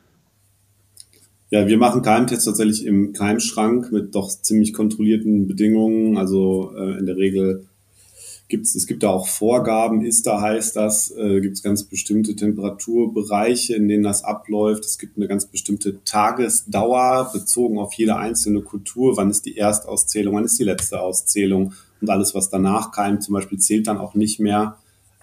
Ja, 1.50 1.68
wir 1.68 1.78
machen 1.78 2.02
Keimtests 2.02 2.46
tatsächlich 2.46 2.84
im 2.84 3.12
Keimschrank 3.12 3.92
mit 3.92 4.16
doch 4.16 4.28
ziemlich 4.28 4.72
kontrollierten 4.72 5.46
Bedingungen. 5.46 6.18
Also 6.18 6.72
äh, 6.76 6.98
in 6.98 7.06
der 7.06 7.16
Regel 7.16 7.66
gibt 8.48 8.66
es, 8.66 8.86
gibt 8.86 9.02
da 9.02 9.08
auch 9.08 9.26
Vorgaben, 9.26 10.04
ist 10.04 10.26
da 10.26 10.40
heißt 10.40 10.76
das, 10.76 11.10
äh, 11.10 11.40
gibt 11.40 11.56
es 11.56 11.62
ganz 11.62 11.82
bestimmte 11.82 12.36
Temperaturbereiche, 12.36 13.74
in 13.74 13.88
denen 13.88 14.04
das 14.04 14.22
abläuft. 14.22 14.84
Es 14.84 14.98
gibt 14.98 15.16
eine 15.16 15.26
ganz 15.26 15.46
bestimmte 15.46 16.02
Tagesdauer 16.04 17.30
bezogen 17.32 17.78
auf 17.78 17.92
jede 17.94 18.16
einzelne 18.16 18.62
Kultur. 18.62 19.16
Wann 19.16 19.30
ist 19.30 19.46
die 19.46 19.56
Erstauszählung, 19.56 20.34
wann 20.34 20.44
ist 20.44 20.58
die 20.58 20.64
letzte 20.64 21.00
Auszählung 21.00 21.72
und 22.00 22.10
alles, 22.10 22.34
was 22.34 22.50
danach 22.50 22.92
keimt, 22.92 23.24
zum 23.24 23.34
Beispiel 23.34 23.58
zählt 23.58 23.88
dann 23.88 23.98
auch 23.98 24.14
nicht 24.14 24.38
mehr. 24.38 24.78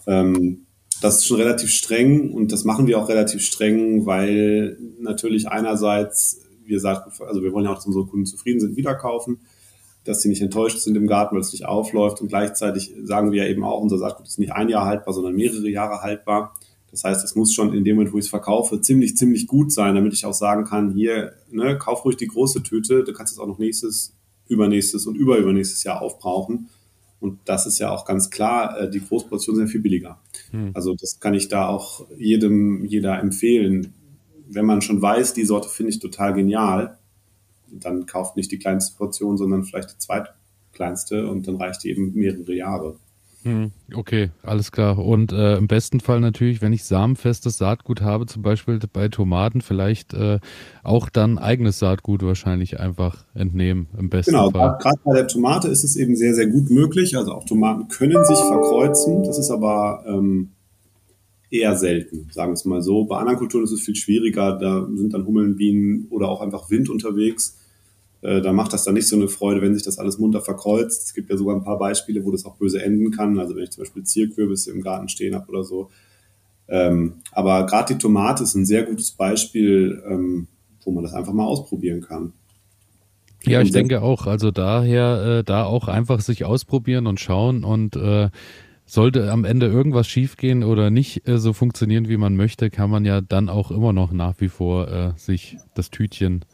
Ähm, 0.06 0.66
das 1.02 1.18
ist 1.18 1.26
schon 1.26 1.38
relativ 1.38 1.70
streng 1.70 2.32
und 2.32 2.52
das 2.52 2.66
machen 2.66 2.88
wir 2.88 3.00
auch 3.00 3.10
relativ 3.10 3.42
streng, 3.42 4.06
weil 4.06 4.78
natürlich 5.00 5.48
einerseits 5.48 6.40
wir 6.66 6.80
sagen, 6.80 7.12
also 7.28 7.44
wir 7.44 7.52
wollen 7.52 7.66
ja 7.66 7.72
auch, 7.72 7.76
dass 7.76 7.86
unsere 7.86 8.06
Kunden 8.06 8.26
zufrieden 8.26 8.60
sind, 8.60 8.78
wieder 8.78 8.96
kaufen, 8.96 9.40
dass 10.04 10.22
sie 10.22 10.30
nicht 10.30 10.42
enttäuscht 10.42 10.80
sind 10.80 10.98
im 10.98 11.08
Garten, 11.08 11.36
weil 11.36 11.42
es 11.42 11.52
nicht 11.52 11.66
aufläuft 11.66 12.22
und 12.22 12.28
gleichzeitig 12.28 12.94
sagen 13.04 13.32
wir 13.32 13.44
ja 13.44 13.50
eben 13.50 13.63
auch, 13.63 13.82
unser 13.82 13.98
Saatgut 13.98 14.28
ist 14.28 14.39
nicht 14.39 14.52
ein 14.52 14.70
Jahr 14.70 14.86
haltbar, 14.86 15.13
sondern 15.13 15.36
mehrere 15.36 15.70
Jahre 15.70 16.02
haltbar. 16.02 16.54
Das 16.92 17.04
heißt, 17.04 17.24
es 17.24 17.36
muss 17.36 17.54
schon 17.54 17.74
in 17.74 17.84
dem 17.84 17.96
Moment, 17.96 18.13
wo 18.13 18.20
ich 18.20 18.26
es 18.26 18.30
verkaufe, 18.30 18.80
ziemlich, 18.82 19.18
ziemlich 19.18 19.48
gut 19.48 19.72
sein, 19.72 19.96
damit 19.96 20.13
ich 20.13 20.26
auch 20.26 20.34
sagen 20.34 20.66
kann, 20.66 20.92
hier, 20.92 21.34
ne, 21.50 21.78
kauf 21.78 22.06
ruhig 22.06 22.18
die 22.18 22.28
große 22.28 22.62
Tüte, 22.62 23.04
du 23.04 23.13
kannst 23.13 23.34
es 23.34 23.39
auch 23.39 23.48
noch 23.48 23.58
nächstes, 23.58 24.13
übernächstes 24.48 25.08
und 25.08 25.16
überübernächstes 25.16 25.84
Jahr 25.84 26.02
aufbrauchen. 26.02 26.70
Und 27.20 27.39
das 27.46 27.66
ist 27.66 27.80
ja 27.80 27.89
auch 27.89 28.06
ganz 28.06 28.30
klar, 28.30 28.78
äh, 28.78 28.89
die 28.89 29.00
Großportionen 29.00 29.62
sind 29.62 29.70
viel 29.70 29.82
billiger. 29.82 30.20
Hm. 30.52 30.72
Also 30.74 30.94
das 30.94 31.20
kann 31.20 31.34
ich 31.34 31.48
da 31.48 31.68
auch 31.68 32.06
jedem, 32.18 32.86
jeder 32.86 33.18
empfehlen. 33.20 33.94
Wenn 34.50 34.66
man 34.66 34.82
schon 34.82 35.02
weiß, 35.02 35.34
die 35.34 35.46
Sorte 35.46 35.70
finde 35.70 35.92
ich 35.92 36.00
total 36.00 36.34
genial, 36.34 37.00
dann 37.80 38.06
kauft 38.06 38.36
nicht 38.38 38.52
die 38.52 38.60
kleinste 38.60 38.98
Portion, 38.98 39.38
sondern 39.38 39.64
vielleicht 39.64 39.94
die 39.94 39.98
zweitkleinste 39.98 41.28
und 41.28 41.48
dann 41.48 41.58
reicht 41.58 41.84
die 41.84 41.90
eben 41.90 42.14
mehrere 42.14 42.54
Jahre. 42.54 42.98
Hm, 43.44 43.72
okay, 43.94 44.30
alles 44.42 44.72
klar. 44.72 44.98
Und 44.98 45.34
äh, 45.34 45.58
im 45.58 45.68
besten 45.68 46.00
Fall 46.00 46.22
natürlich, 46.22 46.62
wenn 46.62 46.72
ich 46.72 46.86
samenfestes 46.86 47.58
Saatgut 47.58 48.02
habe, 48.02 48.26
zum 48.26 48.42
Beispiel 48.42 48.80
bei 48.92 49.10
Tomaten, 49.10 49.60
vielleicht 49.60 50.14
äh, 50.14 50.40
auch 50.82 51.10
dann 51.10 51.38
eigenes 51.38 51.80
Saatgut 51.80 52.24
wahrscheinlich 52.24 52.80
einfach 52.80 53.26
entnehmen, 53.34 53.88
im 53.98 54.10
besten 54.10 54.32
genau, 54.32 54.50
Fall. 54.50 54.62
Genau, 54.62 54.78
gerade 54.78 55.00
bei 55.04 55.14
der 55.14 55.28
Tomate 55.28 55.68
ist 55.68 55.84
es 55.84 55.98
eben 55.98 56.16
sehr, 56.16 56.34
sehr 56.34 56.48
gut 56.48 56.70
möglich. 56.70 57.18
Also 57.18 57.34
auch 57.34 57.44
Tomaten 57.44 57.90
können 57.90 58.24
sich 58.24 58.38
verkreuzen. 58.38 59.24
Das 59.24 59.38
ist 59.38 59.52
aber 59.52 60.06
ähm, 60.08 60.52
eher 61.50 61.76
selten, 61.76 62.30
sagen 62.32 62.52
wir 62.52 62.56
es 62.56 62.64
mal 62.64 62.82
so. 62.82 63.04
Bei 63.06 63.18
anderen 63.18 63.40
Kulturen 63.40 63.66
ist 63.66 63.74
es 63.74 63.82
viel 63.82 63.96
schwieriger. 63.96 64.58
Da 64.58 64.88
sind 64.96 65.14
dann 65.14 65.26
Hummeln, 65.26 65.58
Bienen 65.58 66.08
oder 66.12 66.30
auch 66.30 66.40
einfach 66.40 66.70
Wind 66.70 66.90
unterwegs 66.90 67.60
äh, 68.24 68.42
da 68.42 68.54
macht 68.54 68.72
das 68.72 68.86
dann 68.86 68.94
nicht 68.94 69.08
so 69.08 69.18
eine 69.18 69.28
Freude, 69.28 69.62
wenn 69.62 69.74
sich 69.74 69.84
das 69.84 70.00
alles 70.00 70.18
munter 70.18 70.42
verkreuzt. 70.42 71.04
Es 71.04 71.14
gibt 71.14 71.30
ja 71.30 71.36
sogar 71.36 71.56
ein 71.56 71.64
paar 71.64 71.78
Beispiele, 71.78 72.24
wo 72.24 72.32
das 72.32 72.46
auch 72.46 72.56
böse 72.56 72.82
enden 72.82 73.12
kann. 73.12 73.38
Also 73.38 73.56
wenn 73.56 73.64
ich 73.64 73.72
zum 73.72 73.84
Beispiel 73.84 74.04
Zierkürbisse 74.04 74.72
im 74.72 74.82
Garten 74.82 75.10
stehen 75.10 75.36
habe 75.36 75.50
oder 75.50 75.64
so. 75.64 75.90
Ähm, 76.70 77.16
aber 77.34 77.66
gerade 77.66 77.94
die 77.94 78.00
Tomate 78.00 78.44
ist 78.44 78.56
ein 78.56 78.66
sehr 78.66 78.84
gutes 78.84 79.12
Beispiel, 79.12 80.02
ähm, 80.10 80.48
wo 80.86 80.92
man 80.92 81.04
das 81.04 81.14
einfach 81.14 81.34
mal 81.34 81.46
ausprobieren 81.46 82.00
kann. 82.00 82.32
Ja, 83.46 83.62
ich 83.62 83.72
denke 83.72 84.02
auch. 84.02 84.26
Also 84.26 84.52
daher, 84.52 85.40
äh, 85.40 85.44
da 85.44 85.66
auch 85.66 85.90
einfach 85.90 86.22
sich 86.22 86.46
ausprobieren 86.46 87.08
und 87.08 87.20
schauen 87.20 87.66
und 87.66 87.98
äh, 87.98 88.30
sollte 88.86 89.30
am 89.34 89.44
Ende 89.44 89.66
irgendwas 89.66 90.08
schiefgehen 90.08 90.64
oder 90.64 90.92
nicht 90.92 91.28
äh, 91.28 91.40
so 91.40 91.52
funktionieren, 91.52 92.08
wie 92.08 92.16
man 92.16 92.38
möchte, 92.38 92.70
kann 92.70 92.90
man 92.90 93.04
ja 93.04 93.20
dann 93.20 93.50
auch 93.50 93.70
immer 93.70 93.92
noch 93.92 94.14
nach 94.14 94.36
wie 94.40 94.48
vor 94.48 94.88
äh, 94.88 95.12
sich 95.18 95.58
das 95.76 95.90
Tütchen 95.90 96.46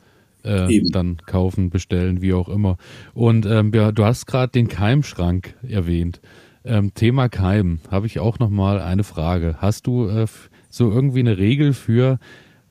äh, 0.43 0.81
dann 0.91 1.17
kaufen, 1.25 1.69
bestellen, 1.69 2.21
wie 2.21 2.33
auch 2.33 2.49
immer. 2.49 2.77
Und 3.13 3.45
ähm, 3.45 3.71
ja, 3.73 3.91
du 3.91 4.05
hast 4.05 4.25
gerade 4.25 4.51
den 4.51 4.67
Keimschrank 4.67 5.55
erwähnt. 5.67 6.21
Ähm, 6.65 6.93
Thema 6.93 7.29
Keim 7.29 7.79
habe 7.89 8.07
ich 8.07 8.19
auch 8.19 8.39
noch 8.39 8.49
mal 8.49 8.81
eine 8.81 9.03
Frage. 9.03 9.55
Hast 9.59 9.87
du 9.87 10.07
äh, 10.07 10.27
so 10.69 10.91
irgendwie 10.91 11.19
eine 11.19 11.37
Regel 11.37 11.73
für 11.73 12.19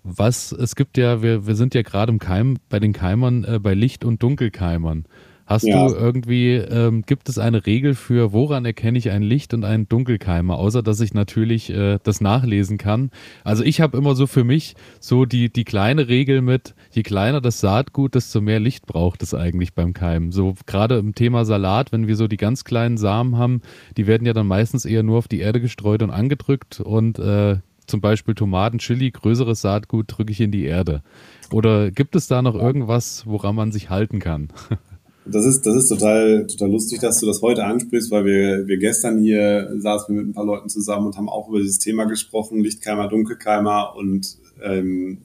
was 0.05 0.53
es 0.53 0.75
gibt 0.75 0.97
ja, 0.97 1.23
wir, 1.23 1.47
wir 1.47 1.55
sind 1.55 1.75
ja 1.75 1.83
gerade 1.83 2.11
im 2.11 2.19
Keim 2.19 2.57
bei 2.69 2.81
den 2.81 2.93
Keimern 2.93 3.45
äh, 3.45 3.59
bei 3.59 3.75
Licht- 3.75 4.05
und 4.05 4.23
Dunkelkeimern. 4.23 5.05
Hast 5.49 5.67
ja. 5.67 5.89
du 5.89 5.95
irgendwie, 5.95 6.57
ähm, 6.57 7.05
gibt 7.07 7.31
es 7.31 7.39
eine 7.39 7.65
Regel 7.65 7.95
für, 7.95 8.35
woran 8.35 8.67
erkenne 8.67 8.99
ich 8.99 9.11
ein 9.11 9.23
Licht- 9.23 9.55
und 9.55 9.65
einen 9.65 9.89
Dunkelkeimer, 9.89 10.59
außer 10.59 10.83
dass 10.83 11.01
ich 11.01 11.15
natürlich 11.15 11.71
äh, 11.71 11.99
das 12.03 12.21
nachlesen 12.21 12.77
kann? 12.77 13.11
Also 13.45 13.65
ich 13.65 13.81
habe 13.81 13.97
immer 13.97 14.15
so 14.15 14.27
für 14.27 14.45
mich 14.45 14.77
so 15.01 15.25
die, 15.25 15.51
die 15.51 15.65
kleine 15.65 16.07
Regel 16.09 16.43
mit, 16.43 16.75
je 16.91 17.03
kleiner 17.03 17.41
das 17.41 17.61
Saatgut, 17.61 18.15
desto 18.15 18.43
mehr 18.43 18.61
Licht 18.61 18.85
braucht 18.85 19.23
es 19.23 19.33
eigentlich 19.33 19.73
beim 19.73 19.95
Keimen. 19.95 20.33
So 20.33 20.55
gerade 20.67 20.99
im 20.99 21.15
Thema 21.15 21.47
Salat, 21.47 21.93
wenn 21.93 22.07
wir 22.07 22.17
so 22.17 22.29
die 22.29 22.37
ganz 22.37 22.65
kleinen 22.65 22.99
Samen 22.99 23.39
haben, 23.39 23.63
die 23.97 24.07
werden 24.07 24.27
ja 24.27 24.35
dann 24.35 24.47
meistens 24.47 24.85
eher 24.85 25.03
nur 25.03 25.17
auf 25.17 25.29
die 25.29 25.41
Erde 25.41 25.63
gestreut 25.63 26.03
und 26.03 26.11
angedrückt 26.11 26.79
und 26.81 27.19
äh, 27.19 27.57
zum 27.87 28.03
Beispiel 28.03 28.35
Tomaten, 28.35 28.81
Chili, 28.81 29.11
größeres 29.11 29.63
Saatgut 29.63 30.07
drücke 30.09 30.31
ich 30.31 30.43
in 30.43 30.51
die 30.51 30.67
Erde. 30.67 31.03
Oder 31.51 31.91
gibt 31.91 32.17
es 32.17 32.27
da 32.27 32.43
noch 32.43 32.55
irgendwas, 32.55 33.27
woran 33.27 33.55
man 33.55 33.73
sich 33.73 33.89
halten 33.89 34.19
kann? 34.19 34.49
Das 35.31 35.45
ist, 35.45 35.67
das 35.67 35.75
ist 35.77 35.89
total, 35.89 36.47
total 36.47 36.71
lustig, 36.71 37.01
dass 37.01 37.21
du 37.21 37.27
das 37.27 37.43
heute 37.43 37.65
ansprichst, 37.65 38.11
weil 38.11 38.25
wir, 38.25 38.67
wir 38.67 38.79
gestern 38.79 39.19
hier 39.19 39.71
saßen 39.79 40.15
wir 40.15 40.23
mit 40.23 40.31
ein 40.31 40.35
paar 40.35 40.45
Leuten 40.45 40.69
zusammen 40.69 41.07
und 41.07 41.17
haben 41.17 41.29
auch 41.29 41.49
über 41.49 41.59
dieses 41.59 41.79
Thema 41.79 42.05
gesprochen, 42.05 42.61
Lichtkeimer, 42.61 43.09
Dunkelkeimer 43.09 43.95
und 43.97 44.39
ähm, 44.63 45.23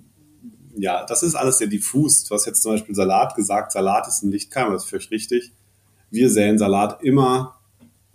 ja, 0.75 1.05
das 1.05 1.23
ist 1.23 1.35
alles 1.35 1.59
sehr 1.59 1.67
diffus. 1.67 2.25
Du 2.25 2.35
hast 2.35 2.45
jetzt 2.45 2.61
zum 2.61 2.73
Beispiel 2.73 2.95
Salat 2.95 3.35
gesagt, 3.35 3.71
Salat 3.71 4.07
ist 4.07 4.23
ein 4.23 4.31
Lichtkeimer, 4.31 4.73
das 4.73 4.83
ist 4.83 4.89
völlig 4.89 5.11
richtig. 5.11 5.53
wir 6.09 6.29
säen 6.29 6.57
Salat 6.57 7.01
immer 7.03 7.55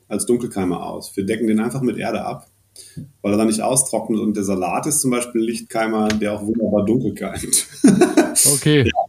als 0.09 0.27
Dunkelkeimer 0.27 0.85
aus. 0.85 1.17
Wir 1.17 1.25
decken 1.25 1.47
den 1.47 1.61
einfach 1.61 1.83
mit 1.83 1.97
Erde 1.97 2.25
ab, 2.25 2.49
weil 3.23 3.33
er 3.33 3.39
dann 3.39 3.47
nicht 3.47 3.63
austrocknet. 3.63 4.21
Und 4.21 4.37
der 4.37 4.45
Salat 4.45 4.87
ist 4.87 5.01
zum 5.01 5.11
Beispiel 5.11 5.43
ein 5.43 5.45
Lichtkeimer, 5.45 6.09
der 6.09 6.35
auch 6.35 6.43
wunderbar 6.43 6.85
dunkel 6.85 7.15
keimt. 7.15 7.67
Okay. 8.55 8.85
ja. 8.85 9.08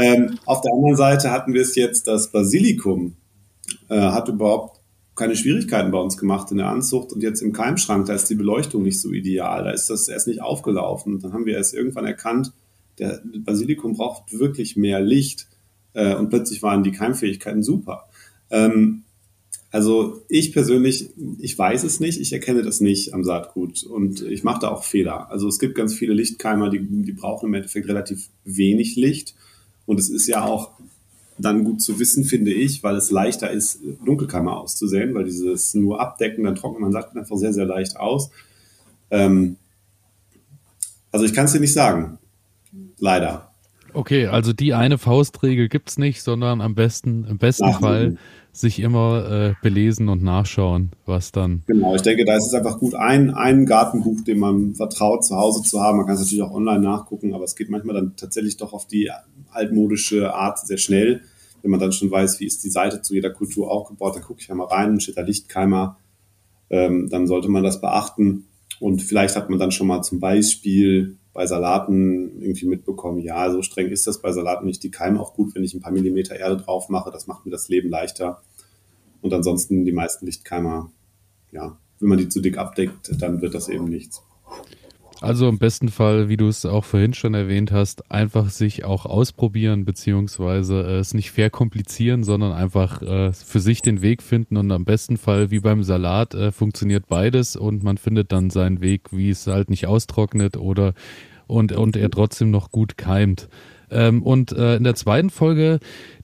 Ähm, 0.00 0.38
auf 0.46 0.62
der 0.62 0.72
anderen 0.72 0.96
Seite 0.96 1.30
hatten 1.30 1.52
wir 1.52 1.60
es 1.60 1.74
jetzt, 1.74 2.06
das 2.06 2.32
Basilikum 2.32 3.16
äh, 3.88 4.00
hat 4.00 4.28
überhaupt 4.28 4.80
keine 5.14 5.36
Schwierigkeiten 5.36 5.90
bei 5.90 5.98
uns 5.98 6.16
gemacht 6.16 6.50
in 6.50 6.56
der 6.56 6.68
Anzucht 6.68 7.12
und 7.12 7.22
jetzt 7.22 7.42
im 7.42 7.52
Keimschrank, 7.52 8.06
da 8.06 8.14
ist 8.14 8.30
die 8.30 8.34
Beleuchtung 8.34 8.82
nicht 8.82 8.98
so 8.98 9.12
ideal, 9.12 9.64
da 9.64 9.70
ist 9.70 9.90
das 9.90 10.08
erst 10.08 10.26
nicht 10.26 10.40
aufgelaufen. 10.40 11.14
Und 11.14 11.24
dann 11.24 11.34
haben 11.34 11.44
wir 11.44 11.54
erst 11.54 11.74
irgendwann 11.74 12.06
erkannt, 12.06 12.52
der 12.98 13.20
Basilikum 13.44 13.94
braucht 13.94 14.32
wirklich 14.38 14.76
mehr 14.76 15.00
Licht 15.00 15.46
äh, 15.92 16.14
und 16.14 16.30
plötzlich 16.30 16.62
waren 16.62 16.82
die 16.82 16.92
Keimfähigkeiten 16.92 17.62
super. 17.62 18.08
Ähm, 18.48 19.02
also 19.70 20.22
ich 20.28 20.52
persönlich, 20.52 21.10
ich 21.38 21.58
weiß 21.58 21.84
es 21.84 22.00
nicht, 22.00 22.18
ich 22.18 22.32
erkenne 22.32 22.62
das 22.62 22.80
nicht 22.80 23.12
am 23.12 23.22
Saatgut 23.22 23.84
und 23.84 24.22
ich 24.22 24.42
mache 24.44 24.60
da 24.62 24.68
auch 24.68 24.82
Fehler. 24.82 25.30
Also 25.30 25.46
es 25.46 25.58
gibt 25.58 25.74
ganz 25.74 25.94
viele 25.94 26.14
Lichtkeimer, 26.14 26.70
die, 26.70 26.80
die 26.80 27.12
brauchen 27.12 27.46
im 27.48 27.54
Endeffekt 27.54 27.88
relativ 27.88 28.30
wenig 28.44 28.96
Licht 28.96 29.34
und 29.90 29.98
es 29.98 30.08
ist 30.08 30.28
ja 30.28 30.44
auch 30.44 30.70
dann 31.36 31.64
gut 31.64 31.82
zu 31.82 31.98
wissen, 31.98 32.24
finde 32.24 32.52
ich, 32.52 32.84
weil 32.84 32.94
es 32.94 33.10
leichter 33.10 33.50
ist, 33.50 33.80
Dunkelkeimer 34.04 34.56
auszusäen, 34.56 35.14
weil 35.14 35.24
dieses 35.24 35.74
nur 35.74 36.00
abdecken, 36.00 36.44
dann 36.44 36.54
trocknet 36.54 36.80
man 36.80 36.92
Saatgut 36.92 37.16
einfach 37.16 37.36
sehr, 37.36 37.52
sehr 37.52 37.64
leicht 37.64 37.96
aus. 37.96 38.30
Ähm, 39.10 39.56
also 41.10 41.26
ich 41.26 41.34
kann 41.34 41.46
es 41.46 41.52
dir 41.52 41.60
nicht 41.60 41.72
sagen. 41.72 42.18
Leider. 43.00 43.50
Okay, 43.92 44.28
also 44.28 44.52
die 44.52 44.74
eine 44.74 44.96
Faustregel 44.96 45.68
gibt 45.68 45.88
es 45.88 45.98
nicht, 45.98 46.22
sondern 46.22 46.60
am 46.60 46.76
besten, 46.76 47.24
im 47.24 47.38
besten 47.38 47.64
Nachlesen. 47.64 47.80
Fall 47.80 48.18
sich 48.52 48.80
immer 48.80 49.30
äh, 49.30 49.54
belesen 49.62 50.08
und 50.08 50.22
nachschauen, 50.22 50.90
was 51.06 51.32
dann. 51.32 51.62
Genau, 51.66 51.94
ich 51.94 52.02
denke, 52.02 52.24
da 52.24 52.36
ist 52.36 52.46
es 52.46 52.54
einfach 52.54 52.78
gut, 52.78 52.94
ein, 52.94 53.30
ein 53.30 53.66
Gartenbuch, 53.66 54.22
dem 54.22 54.40
man 54.40 54.74
vertraut, 54.74 55.24
zu 55.24 55.36
Hause 55.36 55.62
zu 55.62 55.80
haben. 55.80 55.98
Man 55.98 56.06
kann 56.06 56.16
es 56.16 56.22
natürlich 56.22 56.42
auch 56.42 56.52
online 56.52 56.80
nachgucken, 56.80 57.34
aber 57.34 57.44
es 57.44 57.54
geht 57.54 57.70
manchmal 57.70 57.94
dann 57.94 58.16
tatsächlich 58.16 58.56
doch 58.56 58.72
auf 58.72 58.86
die 58.86 59.10
altmodische 59.50 60.34
Art 60.34 60.58
sehr 60.58 60.78
schnell. 60.78 61.22
Wenn 61.62 61.70
man 61.70 61.80
dann 61.80 61.92
schon 61.92 62.10
weiß, 62.10 62.40
wie 62.40 62.46
ist 62.46 62.64
die 62.64 62.70
Seite 62.70 63.02
zu 63.02 63.14
jeder 63.14 63.30
Kultur 63.30 63.70
aufgebaut, 63.70 64.16
dann 64.16 64.22
gucke 64.22 64.40
ich 64.40 64.48
ja 64.48 64.54
mal 64.54 64.64
rein, 64.64 65.00
steht 65.00 65.16
da 65.16 65.22
Lichtkeimer, 65.22 65.98
ähm, 66.70 67.08
dann 67.10 67.26
sollte 67.26 67.48
man 67.48 67.62
das 67.62 67.80
beachten. 67.80 68.46
Und 68.80 69.02
vielleicht 69.02 69.36
hat 69.36 69.50
man 69.50 69.58
dann 69.58 69.72
schon 69.72 69.86
mal 69.86 70.02
zum 70.02 70.20
Beispiel 70.20 71.18
bei 71.32 71.46
Salaten 71.46 72.40
irgendwie 72.40 72.66
mitbekommen, 72.66 73.18
ja, 73.18 73.50
so 73.50 73.62
streng 73.62 73.88
ist 73.88 74.06
das 74.06 74.20
bei 74.20 74.32
Salaten 74.32 74.66
nicht. 74.66 74.82
Die 74.82 74.90
keimen 74.90 75.18
auch 75.18 75.34
gut, 75.34 75.54
wenn 75.54 75.62
ich 75.62 75.74
ein 75.74 75.80
paar 75.80 75.92
Millimeter 75.92 76.36
Erde 76.36 76.56
drauf 76.56 76.88
mache. 76.88 77.10
Das 77.10 77.26
macht 77.26 77.44
mir 77.44 77.52
das 77.52 77.68
Leben 77.68 77.88
leichter. 77.88 78.42
Und 79.22 79.32
ansonsten 79.32 79.84
die 79.84 79.92
meisten 79.92 80.26
Lichtkeimer, 80.26 80.90
ja, 81.52 81.78
wenn 82.00 82.08
man 82.08 82.18
die 82.18 82.28
zu 82.28 82.40
dick 82.40 82.58
abdeckt, 82.58 83.12
dann 83.20 83.42
wird 83.42 83.54
das 83.54 83.68
eben 83.68 83.84
nichts. 83.84 84.22
Also 85.20 85.50
im 85.50 85.58
besten 85.58 85.88
Fall, 85.88 86.30
wie 86.30 86.38
du 86.38 86.48
es 86.48 86.64
auch 86.64 86.84
vorhin 86.84 87.12
schon 87.12 87.34
erwähnt 87.34 87.72
hast, 87.72 88.10
einfach 88.10 88.48
sich 88.48 88.84
auch 88.84 89.04
ausprobieren, 89.04 89.84
beziehungsweise 89.84 90.82
äh, 90.82 90.98
es 90.98 91.12
nicht 91.12 91.30
verkomplizieren, 91.30 92.24
sondern 92.24 92.52
einfach 92.52 93.02
äh, 93.02 93.32
für 93.32 93.60
sich 93.60 93.82
den 93.82 94.00
Weg 94.00 94.22
finden 94.22 94.56
und 94.56 94.72
am 94.72 94.86
besten 94.86 95.18
Fall, 95.18 95.50
wie 95.50 95.60
beim 95.60 95.82
Salat, 95.82 96.34
äh, 96.34 96.52
funktioniert 96.52 97.06
beides 97.08 97.54
und 97.54 97.82
man 97.82 97.98
findet 97.98 98.32
dann 98.32 98.48
seinen 98.48 98.80
Weg, 98.80 99.08
wie 99.12 99.28
es 99.28 99.46
halt 99.46 99.68
nicht 99.68 99.86
austrocknet 99.86 100.56
oder 100.56 100.94
und, 101.46 101.72
und 101.72 101.96
er 101.96 102.10
trotzdem 102.10 102.50
noch 102.50 102.70
gut 102.70 102.96
keimt. 102.96 103.48
Ähm, 103.90 104.22
und 104.22 104.52
äh, 104.52 104.76
in 104.76 104.84
der 104.84 104.94
zweiten 104.94 105.30
Folge, 105.30 105.80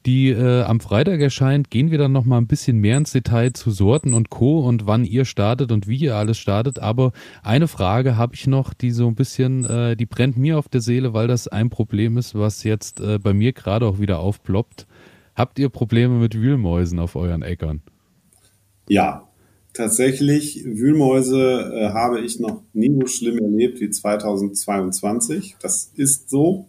die 0.07 0.31
äh, 0.31 0.63
am 0.63 0.81
Freitag 0.81 1.21
erscheint, 1.21 1.71
gehen 1.71 1.91
wir 1.91 1.99
dann 1.99 2.13
noch 2.13 2.25
mal 2.25 2.39
ein 2.39 2.47
bisschen 2.47 2.79
mehr 2.79 2.97
ins 2.97 3.13
Detail 3.13 3.53
zu 3.53 3.71
Sorten 3.71 4.15
und 4.15 4.31
Co. 4.31 4.61
und 4.61 4.87
wann 4.87 5.05
ihr 5.05 5.25
startet 5.25 5.73
und 5.73 5.89
wie 5.89 5.97
ihr 5.97 6.15
alles 6.15 6.39
startet. 6.39 6.79
Aber 6.79 7.13
eine 7.43 7.67
Frage 7.67 8.17
habe 8.17 8.35
ich 8.35 8.47
noch, 8.47 8.73
die 8.73 8.93
so 8.93 9.09
ein 9.09 9.17
bisschen, 9.17 9.65
äh, 9.65 9.97
die 9.97 10.07
brennt 10.07 10.37
mir 10.37 10.59
auf 10.59 10.69
der 10.69 10.81
Seele, 10.81 11.13
weil 11.13 11.27
das 11.27 11.49
ein 11.49 11.71
Problem 11.71 12.17
ist, 12.19 12.35
was 12.35 12.63
jetzt 12.63 13.01
äh, 13.01 13.19
bei 13.19 13.35
mir 13.35 13.53
gerade 13.53 13.87
auch 13.87 13.99
wieder 13.99 14.21
aufploppt. 14.21 14.87
Habt 15.35 15.59
ihr 15.59 15.69
Probleme 15.69 16.15
mit 16.15 16.35
Wühlmäusen 16.35 16.99
auf 16.99 17.17
euren 17.17 17.43
Äckern? 17.43 17.83
Ja, 18.89 19.29
tatsächlich, 19.75 20.65
Wühlmäuse 20.65 21.73
äh, 21.75 21.89
habe 21.91 22.21
ich 22.21 22.39
noch 22.39 22.63
nie 22.73 22.97
so 23.01 23.07
schlimm 23.07 23.39
erlebt 23.39 23.81
wie 23.81 23.91
2022. 23.91 25.57
Das 25.61 25.93
ist 25.97 26.31
so. 26.31 26.67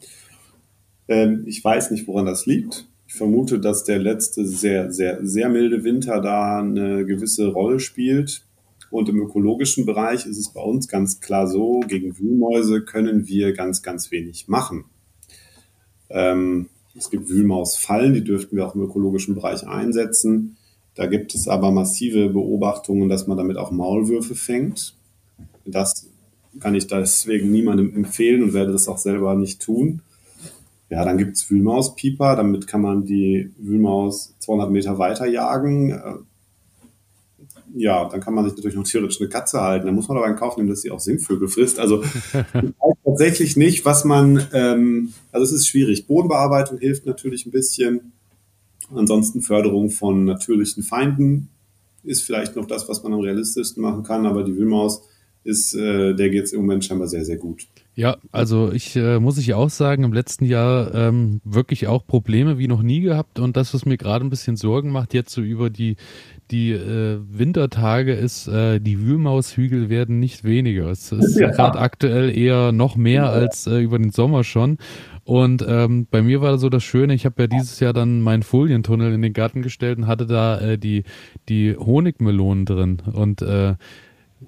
Ähm, 1.08 1.44
ich 1.46 1.64
weiß 1.64 1.92
nicht, 1.92 2.08
woran 2.08 2.26
das 2.26 2.46
liegt. 2.46 2.88
Ich 3.08 3.14
vermute, 3.14 3.60
dass 3.60 3.84
der 3.84 4.00
letzte 4.00 4.46
sehr, 4.46 4.92
sehr, 4.92 5.26
sehr 5.26 5.50
milde 5.50 5.84
Winter 5.84 6.20
da 6.20 6.60
eine 6.60 7.06
gewisse 7.06 7.48
Rolle 7.48 7.80
spielt. 7.80 8.44
Und 8.90 9.10
im 9.10 9.20
ökologischen 9.22 9.86
Bereich 9.86 10.26
ist 10.26 10.38
es 10.38 10.50
bei 10.50 10.62
uns 10.62 10.88
ganz 10.88 11.20
klar 11.20 11.48
so, 11.48 11.82
gegen 11.82 12.18
Wühlmäuse 12.18 12.82
können 12.82 13.28
wir 13.28 13.54
ganz, 13.54 13.82
ganz 13.82 14.12
wenig 14.12 14.48
machen. 14.48 14.86
Ähm, 16.10 16.70
es 16.96 17.10
gibt 17.10 17.30
Wühlmausfallen, 17.30 18.14
die 18.14 18.24
dürften 18.24 18.56
wir 18.56 18.66
auch 18.66 18.76
im 18.76 18.82
ökologischen 18.82 19.36
Bereich 19.36 19.68
einsetzen. 19.68 20.58
Da 20.96 21.06
gibt 21.06 21.36
es 21.36 21.48
aber 21.48 21.72
massive 21.72 22.30
Beobachtungen, 22.30 23.08
dass 23.08 23.28
man 23.28 23.38
damit 23.38 23.58
auch 23.58 23.72
Maulwürfe 23.72 24.36
fängt. 24.36 24.96
Das 25.66 26.10
kann 26.60 26.74
ich 26.74 26.88
deswegen 26.88 27.52
niemandem 27.52 27.94
empfehlen 27.96 28.42
und 28.42 28.54
werde 28.54 28.72
das 28.72 28.88
auch 28.88 28.98
selber 28.98 29.36
nicht 29.36 29.62
tun. 29.62 30.02
Ja, 30.90 31.04
dann 31.04 31.18
gibt 31.18 31.36
es 31.36 31.50
Wühlmauspieper, 31.50 32.36
damit 32.36 32.68
kann 32.68 32.82
man 32.82 33.06
die 33.06 33.52
Wühlmaus 33.58 34.36
200 34.40 34.72
Meter 34.72 34.98
weiter 34.98 35.26
jagen. 35.26 35.92
Äh, 35.92 36.14
ja, 37.76 38.08
dann 38.08 38.22
kann 38.22 38.34
man 38.34 38.46
sich 38.46 38.56
natürlich 38.56 38.78
noch 38.78 38.86
theoretisch 38.86 39.20
eine 39.20 39.30
Katze 39.30 39.62
halten. 39.62 39.86
Da 39.86 39.92
muss 39.92 40.08
man 40.08 40.18
aber 40.18 40.28
in 40.28 40.36
Kauf 40.36 40.56
nehmen, 40.56 40.70
dass 40.70 40.82
sie 40.82 40.92
auch 40.92 41.00
Singvögel 41.00 41.50
frisst. 41.50 41.80
Also 41.80 42.04
ich 42.34 42.54
weiß 42.54 42.96
tatsächlich 43.04 43.58
nicht, 43.58 43.84
was 43.86 44.06
man, 44.06 44.48
ähm, 44.54 45.14
also 45.32 45.44
es 45.44 45.52
ist 45.52 45.68
schwierig. 45.68 46.08
Bodenbearbeitung 46.08 46.78
hilft 46.80 47.06
natürlich 47.06 47.46
ein 47.46 47.52
bisschen. 47.52 48.14
Ansonsten 48.96 49.42
Förderung 49.42 49.90
von 49.90 50.24
natürlichen 50.24 50.84
Feinden 50.84 51.50
ist 52.04 52.24
vielleicht 52.24 52.56
noch 52.56 52.66
das, 52.66 52.88
was 52.88 53.04
man 53.04 53.14
am 53.14 53.20
realistischsten 53.20 53.84
machen 53.84 54.04
kann, 54.04 54.26
aber 54.26 54.44
die 54.44 54.56
Wühlmaus 54.56 55.02
ist, 55.44 55.74
äh, 55.76 56.14
der 56.14 56.30
geht 56.30 56.46
es 56.46 56.54
im 56.54 56.62
Moment 56.62 56.86
scheinbar 56.86 57.08
sehr, 57.08 57.26
sehr 57.26 57.38
gut. 57.38 57.68
Ja, 57.98 58.18
also 58.32 58.72
ich 58.72 58.96
äh, 58.96 59.20
muss 59.20 59.40
ich 59.40 59.56
auch 59.56 59.72
sagen, 59.72 60.04
im 60.04 60.14
letzten 60.14 60.46
Jahr 60.46 60.94
ähm, 60.94 61.42
wirklich 61.44 61.88
auch 61.88 62.06
Probleme 62.06 62.60
wie 62.60 62.68
noch 62.68 62.84
nie 62.84 63.02
gehabt 63.02 63.40
und 63.40 63.58
das, 63.58 63.74
was 63.74 63.88
mir 63.88 63.98
gerade 63.98 64.24
ein 64.24 64.30
bisschen 64.30 64.56
Sorgen 64.56 64.92
macht, 64.92 65.16
jetzt 65.16 65.32
so 65.32 65.42
über 65.42 65.72
die 65.72 65.96
die 66.52 66.74
äh, 66.74 67.20
Wintertage 67.28 68.14
ist, 68.14 68.48
äh, 68.50 68.80
die 68.80 69.00
Wühlmaushügel 69.02 69.90
werden 69.90 70.20
nicht 70.20 70.44
weniger. 70.44 70.92
Es 70.92 71.12
ist 71.12 71.40
ja. 71.40 71.50
gerade 71.50 71.80
aktuell 71.80 72.38
eher 72.38 72.72
noch 72.72 72.98
mehr 72.98 73.32
als 73.32 73.66
äh, 73.66 73.80
über 73.80 73.98
den 73.98 74.12
Sommer 74.12 74.44
schon. 74.44 74.78
Und 75.24 75.66
ähm, 75.68 76.06
bei 76.10 76.22
mir 76.22 76.40
war 76.40 76.60
so 76.60 76.70
das 76.70 76.84
Schöne, 76.84 77.16
ich 77.16 77.26
habe 77.26 77.42
ja 77.42 77.48
dieses 77.48 77.80
Jahr 77.80 77.94
dann 77.94 78.22
meinen 78.22 78.44
Folientunnel 78.44 79.12
in 79.12 79.24
den 79.24 79.34
Garten 79.34 79.64
gestellt 79.64 79.98
und 79.98 80.06
hatte 80.06 80.28
da 80.28 80.60
äh, 80.60 80.78
die, 80.78 81.04
die 81.50 81.76
Honigmelonen 81.76 82.66
drin. 82.66 83.02
Und 83.12 83.42
äh, 83.42 83.74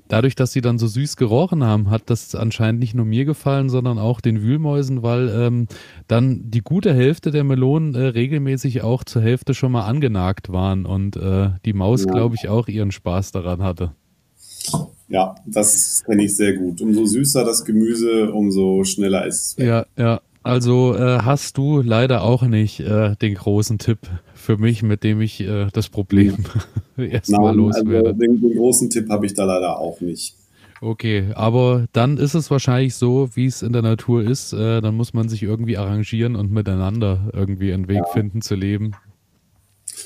dadurch, 0.08 0.36
dass 0.36 0.52
sie 0.52 0.62
dann 0.62 0.78
so 0.78 0.88
süß 0.88 1.18
gerochen 1.18 1.64
haben, 1.64 1.90
hat 1.90 2.10
das 2.10 2.36
anscheinend 2.36 2.80
nicht 2.80 2.96
nur 2.96 3.06
mir 3.06 3.26
gefallen, 3.26 3.70
sondern 3.70 3.98
auch 3.98 4.22
den 4.22 4.42
Wühlmäusen, 4.42 5.04
weil 5.04 5.30
ähm, 5.30 5.68
dann 6.08 6.50
die 6.50 6.62
gute 6.62 6.94
Hälfte 6.94 7.32
der 7.32 7.44
Melonen 7.44 7.96
äh, 7.96 8.08
regelmäßig 8.08 8.82
auch 8.82 9.04
zur 9.04 9.22
Hälfte 9.22 9.54
schon 9.54 9.72
mal 9.72 9.86
angenagt 9.86 10.50
waren 10.50 10.86
und 10.86 11.16
äh, 11.16 11.50
die 11.66 11.74
Maus, 11.74 12.06
ja. 12.06 12.12
glaube 12.12 12.36
ich, 12.36 12.50
auch 12.50 12.68
ihren 12.68 12.92
Spaß 12.92 13.32
daran 13.32 13.64
hatte. 13.64 13.92
Ja, 15.08 15.36
das 15.46 16.04
kenne 16.06 16.24
ich 16.24 16.36
sehr 16.36 16.54
gut. 16.54 16.82
Umso 16.82 17.06
süßer 17.06 17.44
das 17.44 17.66
Gemüse, 17.66 18.32
umso 18.32 18.84
schneller 18.84 19.26
ist 19.26 19.42
es. 19.42 19.58
Weg. 19.58 19.68
Ja, 19.68 19.86
ja. 19.98 20.22
Also 20.44 20.96
äh, 20.96 21.20
hast 21.20 21.58
du 21.58 21.82
leider 21.82 22.24
auch 22.24 22.44
nicht 22.44 22.80
äh, 22.80 23.16
den 23.18 23.36
großen 23.36 23.78
Tipp 23.78 24.00
für 24.50 24.58
mich, 24.58 24.82
mit 24.82 25.04
dem 25.04 25.22
ich 25.22 25.42
äh, 25.42 25.68
das 25.74 25.90
Problem 25.90 26.38
erstmal 26.98 27.56
loswerde. 27.56 28.10
Also 28.10 28.20
den, 28.20 28.42
den 28.42 28.58
großen 28.58 28.90
Tipp 28.90 29.08
habe 29.08 29.28
ich 29.28 29.36
da 29.36 29.44
leider 29.44 29.78
auch 29.78 30.02
nicht. 30.02 30.34
Okay, 30.82 31.28
aber 31.36 31.86
dann 31.94 32.18
ist 32.18 32.34
es 32.34 32.50
wahrscheinlich 32.50 32.96
so, 32.96 33.30
wie 33.36 33.46
es 33.46 33.62
in 33.62 33.74
der 33.74 33.84
Natur 33.84 34.24
ist. 34.24 34.54
Äh, 34.54 34.82
dann 34.82 34.96
muss 34.96 35.14
man 35.14 35.30
sich 35.30 35.44
irgendwie 35.44 35.78
arrangieren 35.78 36.36
und 36.36 36.52
miteinander 36.52 37.30
irgendwie 37.32 37.72
einen 37.72 37.88
Weg 37.88 37.98
ja. 37.98 38.06
finden 38.06 38.42
zu 38.42 38.56
leben. 38.56 38.94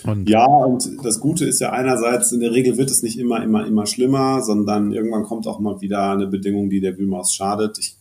Und 0.03 0.27
ja, 0.27 0.45
und 0.45 0.91
das 1.03 1.21
Gute 1.21 1.45
ist 1.45 1.61
ja 1.61 1.71
einerseits, 1.71 2.33
in 2.33 2.41
der 2.41 2.51
Regel 2.51 2.77
wird 2.77 2.91
es 2.91 3.01
nicht 3.01 3.17
immer, 3.17 3.41
immer, 3.41 3.65
immer 3.65 3.85
schlimmer, 3.85 4.41
sondern 4.41 4.91
irgendwann 4.91 5.23
kommt 5.23 5.47
auch 5.47 5.61
mal 5.61 5.79
wieder 5.79 6.11
eine 6.11 6.27
Bedingung, 6.27 6.69
die 6.69 6.81
der 6.81 6.97
Wühlmaus 6.97 7.33
schadet. 7.33 7.77
Ich 7.79 7.95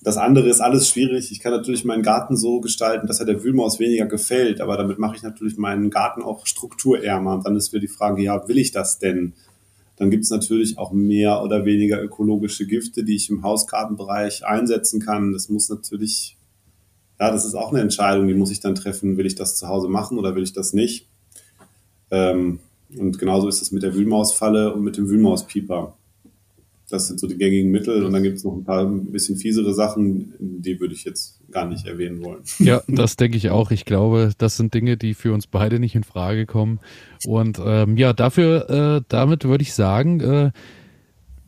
das 0.00 0.16
andere 0.16 0.48
ist 0.48 0.60
alles 0.60 0.88
schwierig. 0.88 1.32
Ich 1.32 1.40
kann 1.40 1.52
natürlich 1.52 1.84
meinen 1.84 2.02
Garten 2.02 2.36
so 2.36 2.60
gestalten, 2.60 3.06
dass 3.08 3.18
er 3.18 3.26
der 3.26 3.42
Wühlmaus 3.42 3.80
weniger 3.80 4.06
gefällt, 4.06 4.60
aber 4.60 4.76
damit 4.76 4.98
mache 4.98 5.16
ich 5.16 5.22
natürlich 5.22 5.58
meinen 5.58 5.90
Garten 5.90 6.22
auch 6.22 6.46
strukturärmer. 6.46 7.34
Und 7.34 7.46
dann 7.46 7.56
ist 7.56 7.72
wieder 7.72 7.80
die 7.80 7.88
Frage, 7.88 8.22
ja, 8.22 8.46
will 8.48 8.58
ich 8.58 8.70
das 8.70 8.98
denn? 8.98 9.32
Dann 9.96 10.10
gibt 10.10 10.22
es 10.22 10.30
natürlich 10.30 10.78
auch 10.78 10.92
mehr 10.92 11.42
oder 11.42 11.64
weniger 11.64 12.00
ökologische 12.00 12.66
Gifte, 12.66 13.02
die 13.02 13.16
ich 13.16 13.28
im 13.30 13.42
Hausgartenbereich 13.42 14.46
einsetzen 14.46 15.00
kann. 15.00 15.32
Das 15.32 15.48
muss 15.48 15.68
natürlich, 15.68 16.36
ja, 17.18 17.32
das 17.32 17.44
ist 17.44 17.56
auch 17.56 17.72
eine 17.72 17.80
Entscheidung, 17.80 18.28
die 18.28 18.34
muss 18.34 18.52
ich 18.52 18.60
dann 18.60 18.76
treffen. 18.76 19.16
Will 19.16 19.26
ich 19.26 19.34
das 19.34 19.56
zu 19.56 19.66
Hause 19.66 19.88
machen 19.88 20.16
oder 20.16 20.36
will 20.36 20.44
ich 20.44 20.52
das 20.52 20.72
nicht? 20.72 21.08
Ähm, 22.12 22.60
und 22.96 23.18
genauso 23.18 23.48
ist 23.48 23.60
es 23.60 23.72
mit 23.72 23.82
der 23.82 23.94
Wühlmausfalle 23.96 24.72
und 24.72 24.82
mit 24.82 24.96
dem 24.96 25.08
Wühlmauspieper. 25.08 25.97
Das 26.90 27.06
sind 27.06 27.20
so 27.20 27.26
die 27.26 27.36
gängigen 27.36 27.70
Mittel. 27.70 28.04
Und 28.04 28.12
dann 28.12 28.22
gibt 28.22 28.38
es 28.38 28.44
noch 28.44 28.54
ein 28.54 28.64
paar 28.64 28.86
ein 28.86 29.12
bisschen 29.12 29.36
fiesere 29.36 29.74
Sachen, 29.74 30.34
die 30.38 30.80
würde 30.80 30.94
ich 30.94 31.04
jetzt 31.04 31.40
gar 31.50 31.66
nicht 31.66 31.86
erwähnen 31.86 32.22
wollen. 32.24 32.42
Ja, 32.58 32.82
das 32.88 33.16
denke 33.16 33.36
ich 33.36 33.50
auch. 33.50 33.70
Ich 33.70 33.84
glaube, 33.84 34.32
das 34.38 34.56
sind 34.56 34.74
Dinge, 34.74 34.96
die 34.96 35.14
für 35.14 35.32
uns 35.32 35.46
beide 35.46 35.78
nicht 35.78 35.94
in 35.94 36.04
Frage 36.04 36.46
kommen. 36.46 36.80
Und 37.26 37.60
ähm, 37.64 37.96
ja, 37.96 38.12
dafür, 38.12 38.70
äh, 38.98 39.04
damit 39.08 39.44
würde 39.44 39.62
ich 39.62 39.74
sagen, 39.74 40.20
äh, 40.20 40.50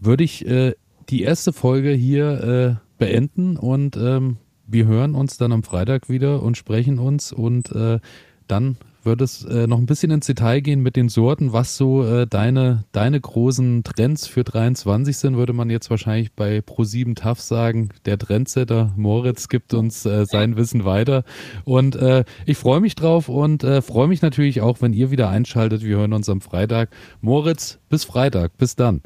würde 0.00 0.24
ich 0.24 0.46
äh, 0.46 0.74
die 1.08 1.22
erste 1.22 1.52
Folge 1.52 1.90
hier 1.90 2.78
äh, 2.78 2.98
beenden 2.98 3.56
und 3.56 3.96
ähm, 3.96 4.36
wir 4.66 4.86
hören 4.86 5.14
uns 5.14 5.36
dann 5.36 5.52
am 5.52 5.64
Freitag 5.64 6.08
wieder 6.08 6.42
und 6.42 6.56
sprechen 6.56 6.98
uns 6.98 7.32
und 7.32 7.72
äh, 7.72 7.98
dann 8.46 8.76
wird 9.04 9.20
es 9.20 9.44
äh, 9.44 9.66
noch 9.66 9.78
ein 9.78 9.86
bisschen 9.86 10.10
ins 10.10 10.26
Detail 10.26 10.60
gehen 10.60 10.80
mit 10.80 10.96
den 10.96 11.08
Sorten, 11.08 11.52
was 11.52 11.76
so 11.76 12.04
äh, 12.04 12.26
deine, 12.26 12.84
deine 12.92 13.20
großen 13.20 13.84
Trends 13.84 14.26
für 14.26 14.44
23 14.44 15.16
sind, 15.16 15.36
würde 15.36 15.52
man 15.52 15.70
jetzt 15.70 15.90
wahrscheinlich 15.90 16.32
bei 16.32 16.58
Pro7 16.58 17.14
TAF 17.14 17.40
sagen. 17.40 17.90
Der 18.04 18.18
Trendsetter 18.18 18.92
Moritz 18.96 19.48
gibt 19.48 19.74
uns 19.74 20.04
äh, 20.06 20.26
sein 20.26 20.56
Wissen 20.56 20.84
weiter. 20.84 21.24
Und 21.64 21.96
äh, 21.96 22.24
ich 22.46 22.58
freue 22.58 22.80
mich 22.80 22.94
drauf 22.94 23.28
und 23.28 23.64
äh, 23.64 23.82
freue 23.82 24.08
mich 24.08 24.22
natürlich 24.22 24.60
auch, 24.60 24.80
wenn 24.80 24.92
ihr 24.92 25.10
wieder 25.10 25.28
einschaltet. 25.28 25.82
Wir 25.82 25.98
hören 25.98 26.12
uns 26.12 26.28
am 26.28 26.40
Freitag. 26.40 26.90
Moritz, 27.20 27.78
bis 27.88 28.04
Freitag. 28.04 28.56
Bis 28.58 28.76
dann. 28.76 29.02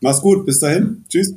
Mach's 0.00 0.20
gut. 0.20 0.46
Bis 0.46 0.58
dahin. 0.60 1.04
Tschüss. 1.08 1.34